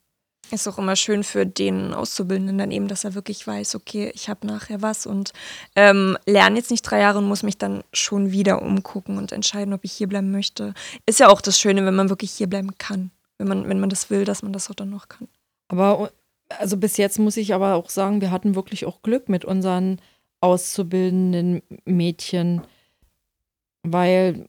Ist 0.50 0.66
auch 0.66 0.78
immer 0.78 0.96
schön 0.96 1.24
für 1.24 1.44
den 1.44 1.92
Auszubildenden 1.92 2.58
dann 2.58 2.70
eben, 2.70 2.88
dass 2.88 3.04
er 3.04 3.14
wirklich 3.14 3.46
weiß, 3.46 3.74
okay, 3.74 4.10
ich 4.14 4.28
habe 4.28 4.46
nachher 4.46 4.80
was 4.80 5.06
und 5.06 5.32
ähm, 5.76 6.16
lerne 6.26 6.56
jetzt 6.56 6.70
nicht 6.70 6.82
drei 6.82 7.00
Jahre 7.00 7.18
und 7.18 7.28
muss 7.28 7.42
mich 7.42 7.58
dann 7.58 7.82
schon 7.92 8.32
wieder 8.32 8.62
umgucken 8.62 9.18
und 9.18 9.32
entscheiden, 9.32 9.74
ob 9.74 9.84
ich 9.84 9.92
hier 9.92 10.08
bleiben 10.08 10.30
möchte. 10.30 10.72
Ist 11.06 11.20
ja 11.20 11.28
auch 11.28 11.40
das 11.40 11.60
Schöne, 11.60 11.84
wenn 11.84 11.94
man 11.94 12.08
wirklich 12.08 12.32
hier 12.32 12.46
bleiben 12.46 12.76
kann. 12.78 13.10
Wenn 13.36 13.48
man, 13.48 13.68
wenn 13.68 13.80
man 13.80 13.90
das 13.90 14.10
will, 14.10 14.24
dass 14.24 14.42
man 14.42 14.52
das 14.52 14.70
auch 14.70 14.74
dann 14.74 14.90
noch 14.90 15.08
kann. 15.08 15.28
Aber 15.68 16.10
also 16.48 16.76
bis 16.76 16.96
jetzt 16.96 17.18
muss 17.18 17.36
ich 17.36 17.54
aber 17.54 17.74
auch 17.74 17.90
sagen, 17.90 18.20
wir 18.20 18.30
hatten 18.30 18.54
wirklich 18.54 18.86
auch 18.86 19.02
Glück 19.02 19.28
mit 19.28 19.44
unseren 19.44 20.00
auszubildenden 20.40 21.62
Mädchen, 21.84 22.62
weil 23.82 24.46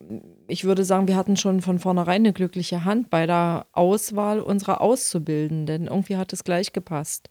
ich 0.48 0.64
würde 0.66 0.84
sagen, 0.84 1.08
wir 1.08 1.16
hatten 1.16 1.38
schon 1.38 1.62
von 1.62 1.80
vornherein 1.80 2.22
eine 2.22 2.34
glückliche 2.34 2.84
Hand 2.86 3.10
bei 3.10 3.26
der 3.26 3.66
Auswahl 3.72 4.40
unserer 4.40 4.82
Auszubildenden. 4.82 5.88
Irgendwie 5.88 6.18
hat 6.18 6.34
es 6.34 6.44
gleich 6.44 6.74
gepasst. 6.74 7.30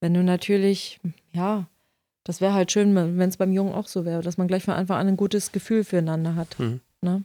Wenn 0.00 0.14
du 0.14 0.22
natürlich, 0.22 0.98
ja, 1.32 1.66
das 2.24 2.40
wäre 2.40 2.54
halt 2.54 2.72
schön, 2.72 2.94
wenn 2.94 3.28
es 3.28 3.36
beim 3.36 3.52
Jungen 3.52 3.72
auch 3.74 3.86
so 3.86 4.04
wäre, 4.04 4.22
dass 4.22 4.36
man 4.38 4.48
gleich 4.48 4.64
von 4.64 4.74
Anfang 4.74 4.98
an 4.98 5.08
ein 5.08 5.16
gutes 5.16 5.52
Gefühl 5.52 5.84
füreinander 5.84 6.34
hat. 6.34 6.58
Mhm. 6.58 6.80
Ne? 7.02 7.24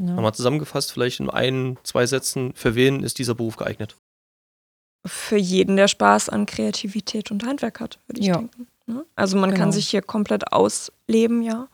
Ja. 0.00 0.14
Nochmal 0.14 0.34
zusammengefasst, 0.34 0.92
vielleicht 0.92 1.20
in 1.20 1.30
ein, 1.30 1.76
zwei 1.84 2.06
Sätzen, 2.06 2.54
für 2.54 2.74
wen 2.74 3.02
ist 3.02 3.18
dieser 3.18 3.34
Beruf 3.34 3.56
geeignet? 3.56 3.96
Für 5.06 5.36
jeden, 5.36 5.76
der 5.76 5.88
Spaß 5.88 6.28
an 6.28 6.46
Kreativität 6.46 7.30
und 7.30 7.44
Handwerk 7.44 7.80
hat, 7.80 7.98
würde 8.06 8.20
ich 8.20 8.26
Ja. 8.28 8.36
denken. 8.38 8.66
Ne? 8.86 9.04
Also 9.16 9.36
man 9.36 9.50
Genau. 9.50 9.60
kann 9.60 9.72
sich 9.72 9.88
hier 9.88 10.02
komplett 10.02 10.52
ausleben, 10.52 11.42
ja. 11.42 11.68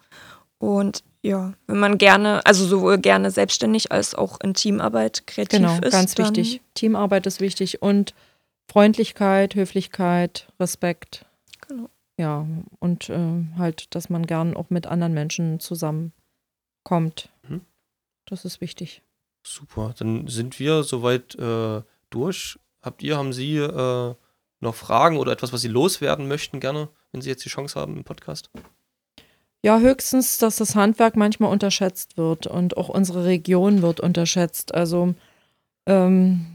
Und 0.58 1.04
ja, 1.28 1.52
wenn 1.66 1.78
man 1.78 1.98
gerne, 1.98 2.44
also 2.46 2.64
sowohl 2.64 2.96
gerne 2.96 3.30
selbstständig 3.30 3.92
als 3.92 4.14
auch 4.14 4.40
in 4.40 4.54
Teamarbeit 4.54 5.26
kreativ 5.26 5.58
Genau, 5.58 5.78
ist. 5.78 5.92
ganz 5.92 6.14
dann, 6.14 6.34
wichtig. 6.34 6.62
Teamarbeit 6.72 7.26
ist 7.26 7.40
wichtig 7.42 7.82
und 7.82 8.14
Freundlichkeit, 8.66 9.54
Höflichkeit, 9.54 10.48
Respekt. 10.58 11.26
Genau. 11.68 11.90
Ja, 12.16 12.46
und 12.78 13.10
ähm, 13.10 13.52
halt, 13.58 13.94
dass 13.94 14.08
man 14.08 14.26
gern 14.26 14.56
auch 14.56 14.70
mit 14.70 14.86
anderen 14.86 15.12
Menschen 15.12 15.60
zusammenkommt. 15.60 17.28
Mhm. 17.46 17.60
Das 18.24 18.46
ist 18.46 18.62
wichtig. 18.62 19.02
Super, 19.42 19.94
dann 19.98 20.28
sind 20.28 20.58
wir 20.58 20.82
soweit 20.82 21.34
äh, 21.34 21.82
durch. 22.08 22.58
Habt 22.80 23.02
ihr, 23.02 23.18
haben 23.18 23.34
Sie 23.34 23.56
äh, 23.56 24.14
noch 24.60 24.74
Fragen 24.74 25.18
oder 25.18 25.32
etwas, 25.32 25.52
was 25.52 25.60
Sie 25.60 25.68
loswerden 25.68 26.26
möchten, 26.26 26.58
gerne, 26.58 26.88
wenn 27.12 27.20
Sie 27.20 27.28
jetzt 27.28 27.44
die 27.44 27.50
Chance 27.50 27.78
haben 27.78 27.98
im 27.98 28.04
Podcast? 28.04 28.50
Ja, 29.64 29.80
höchstens, 29.80 30.38
dass 30.38 30.56
das 30.56 30.76
Handwerk 30.76 31.16
manchmal 31.16 31.50
unterschätzt 31.50 32.16
wird 32.16 32.46
und 32.46 32.76
auch 32.76 32.88
unsere 32.88 33.24
Region 33.24 33.82
wird 33.82 33.98
unterschätzt. 34.00 34.72
Also 34.74 35.14
ähm, 35.86 36.46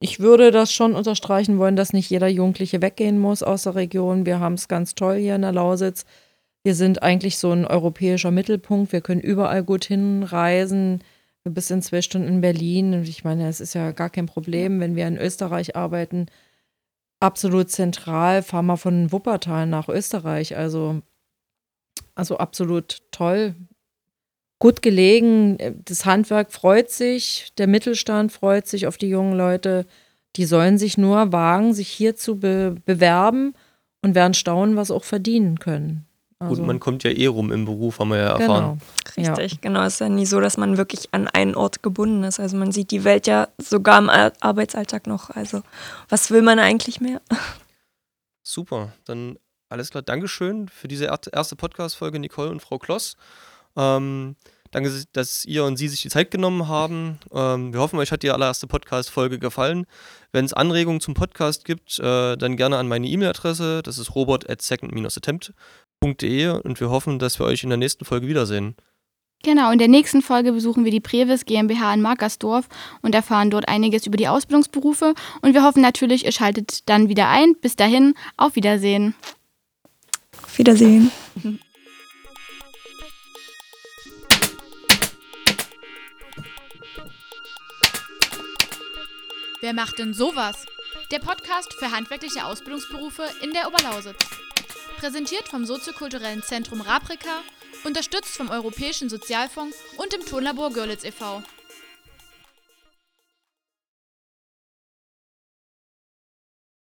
ich 0.00 0.20
würde 0.20 0.50
das 0.50 0.72
schon 0.72 0.94
unterstreichen 0.94 1.58
wollen, 1.58 1.76
dass 1.76 1.92
nicht 1.92 2.10
jeder 2.10 2.28
Jugendliche 2.28 2.80
weggehen 2.80 3.18
muss 3.18 3.42
aus 3.42 3.64
der 3.64 3.74
Region. 3.74 4.24
Wir 4.24 4.40
haben 4.40 4.54
es 4.54 4.68
ganz 4.68 4.94
toll 4.94 5.16
hier 5.16 5.36
in 5.36 5.42
der 5.42 5.52
Lausitz. 5.52 6.06
Wir 6.64 6.74
sind 6.74 7.02
eigentlich 7.02 7.38
so 7.38 7.52
ein 7.52 7.64
europäischer 7.66 8.30
Mittelpunkt. 8.30 8.92
Wir 8.92 9.00
können 9.00 9.20
überall 9.20 9.62
gut 9.62 9.84
hinreisen. 9.84 11.02
Bis 11.44 11.70
in 11.70 11.80
zwei 11.82 12.02
Stunden 12.02 12.28
in 12.28 12.40
Berlin. 12.40 12.94
Und 12.94 13.08
ich 13.08 13.22
meine, 13.22 13.48
es 13.48 13.60
ist 13.60 13.74
ja 13.74 13.92
gar 13.92 14.10
kein 14.10 14.26
Problem, 14.26 14.80
wenn 14.80 14.96
wir 14.96 15.06
in 15.06 15.16
Österreich 15.16 15.76
arbeiten. 15.76 16.26
Absolut 17.20 17.70
zentral. 17.70 18.42
Fahren 18.42 18.66
wir 18.66 18.76
von 18.76 19.12
Wuppertal 19.12 19.66
nach 19.66 19.88
Österreich. 19.88 20.56
Also 20.56 21.02
also 22.16 22.38
absolut 22.38 22.98
toll. 23.12 23.54
Gut 24.58 24.82
gelegen. 24.82 25.58
Das 25.84 26.04
Handwerk 26.06 26.50
freut 26.50 26.90
sich, 26.90 27.52
der 27.58 27.66
Mittelstand 27.68 28.32
freut 28.32 28.66
sich 28.66 28.86
auf 28.86 28.96
die 28.96 29.08
jungen 29.08 29.36
Leute. 29.36 29.86
Die 30.36 30.44
sollen 30.46 30.78
sich 30.78 30.98
nur 30.98 31.30
wagen, 31.32 31.72
sich 31.74 31.88
hier 31.88 32.16
zu 32.16 32.36
be 32.40 32.74
bewerben 32.84 33.54
und 34.02 34.14
werden 34.14 34.34
staunen, 34.34 34.76
was 34.76 34.90
auch 34.90 35.04
verdienen 35.04 35.58
können. 35.60 36.06
Also, 36.38 36.56
Gut, 36.56 36.66
man 36.66 36.80
kommt 36.80 37.02
ja 37.04 37.10
eh 37.10 37.26
rum 37.26 37.50
im 37.50 37.64
Beruf, 37.64 37.98
haben 37.98 38.10
wir 38.10 38.18
ja 38.18 38.38
erfahren. 38.38 38.78
genau. 39.16 39.30
Richtig, 39.38 39.60
genau. 39.62 39.82
Es 39.84 39.94
ist 39.94 40.00
ja 40.00 40.10
nie 40.10 40.26
so, 40.26 40.38
dass 40.40 40.58
man 40.58 40.76
wirklich 40.76 41.08
an 41.12 41.28
einen 41.28 41.54
Ort 41.54 41.82
gebunden 41.82 42.22
ist. 42.24 42.38
Also 42.40 42.58
man 42.58 42.72
sieht 42.72 42.90
die 42.90 43.04
Welt 43.04 43.26
ja 43.26 43.48
sogar 43.58 43.98
im 43.98 44.10
Ar- 44.10 44.34
Arbeitsalltag 44.40 45.06
noch. 45.06 45.30
Also 45.30 45.62
was 46.10 46.30
will 46.30 46.42
man 46.42 46.58
eigentlich 46.58 47.00
mehr? 47.00 47.22
Super, 48.42 48.92
dann 49.06 49.38
alles 49.68 49.90
klar. 49.90 50.02
Dankeschön 50.02 50.68
für 50.68 50.88
diese 50.88 51.06
er- 51.06 51.20
erste 51.32 51.56
Podcast-Folge, 51.56 52.18
Nicole 52.18 52.50
und 52.50 52.60
Frau 52.60 52.78
Kloss. 52.78 53.16
Ähm, 53.76 54.36
danke, 54.70 54.90
dass 55.12 55.44
ihr 55.44 55.64
und 55.64 55.76
Sie 55.76 55.88
sich 55.88 56.02
die 56.02 56.08
Zeit 56.08 56.30
genommen 56.30 56.68
haben. 56.68 57.18
Ähm, 57.32 57.72
wir 57.72 57.80
hoffen, 57.80 57.98
euch 57.98 58.12
hat 58.12 58.22
die 58.22 58.30
allererste 58.30 58.66
Podcast-Folge 58.66 59.38
gefallen. 59.38 59.86
Wenn 60.32 60.44
es 60.44 60.52
Anregungen 60.52 61.00
zum 61.00 61.14
Podcast 61.14 61.64
gibt, 61.64 61.98
äh, 61.98 62.36
dann 62.36 62.56
gerne 62.56 62.78
an 62.78 62.88
meine 62.88 63.06
E-Mail-Adresse. 63.06 63.82
Das 63.82 63.98
ist 63.98 64.14
robot 64.14 64.48
at 64.48 64.62
second-attempt.de 64.62 66.48
und 66.48 66.80
wir 66.80 66.90
hoffen, 66.90 67.18
dass 67.18 67.38
wir 67.38 67.46
euch 67.46 67.62
in 67.62 67.70
der 67.70 67.78
nächsten 67.78 68.04
Folge 68.04 68.28
wiedersehen. 68.28 68.76
Genau, 69.42 69.70
in 69.70 69.78
der 69.78 69.88
nächsten 69.88 70.22
Folge 70.22 70.50
besuchen 70.52 70.84
wir 70.84 70.90
die 70.90 71.00
Previs 71.00 71.44
GmbH 71.44 71.92
in 71.94 72.00
Markersdorf 72.00 72.68
und 73.02 73.14
erfahren 73.14 73.50
dort 73.50 73.68
einiges 73.68 74.06
über 74.06 74.16
die 74.16 74.28
Ausbildungsberufe. 74.28 75.14
Und 75.42 75.54
wir 75.54 75.62
hoffen 75.62 75.82
natürlich, 75.82 76.24
ihr 76.24 76.32
schaltet 76.32 76.88
dann 76.88 77.08
wieder 77.08 77.28
ein. 77.28 77.54
Bis 77.60 77.76
dahin, 77.76 78.14
auf 78.38 78.56
Wiedersehen. 78.56 79.14
Wiedersehen. 80.58 81.10
Wer 89.60 89.72
macht 89.72 89.98
denn 89.98 90.14
sowas? 90.14 90.64
Der 91.10 91.18
Podcast 91.18 91.74
für 91.74 91.90
handwerkliche 91.90 92.44
Ausbildungsberufe 92.44 93.24
in 93.42 93.52
der 93.52 93.66
Oberlausitz. 93.66 94.24
Präsentiert 94.98 95.48
vom 95.48 95.64
soziokulturellen 95.64 96.42
Zentrum 96.42 96.80
Raprika, 96.80 97.42
unterstützt 97.84 98.36
vom 98.36 98.50
Europäischen 98.50 99.08
Sozialfonds 99.08 99.76
und 99.96 100.12
dem 100.12 100.24
Tonlabor 100.24 100.72
Görlitz 100.72 101.04
e.V. 101.04 101.42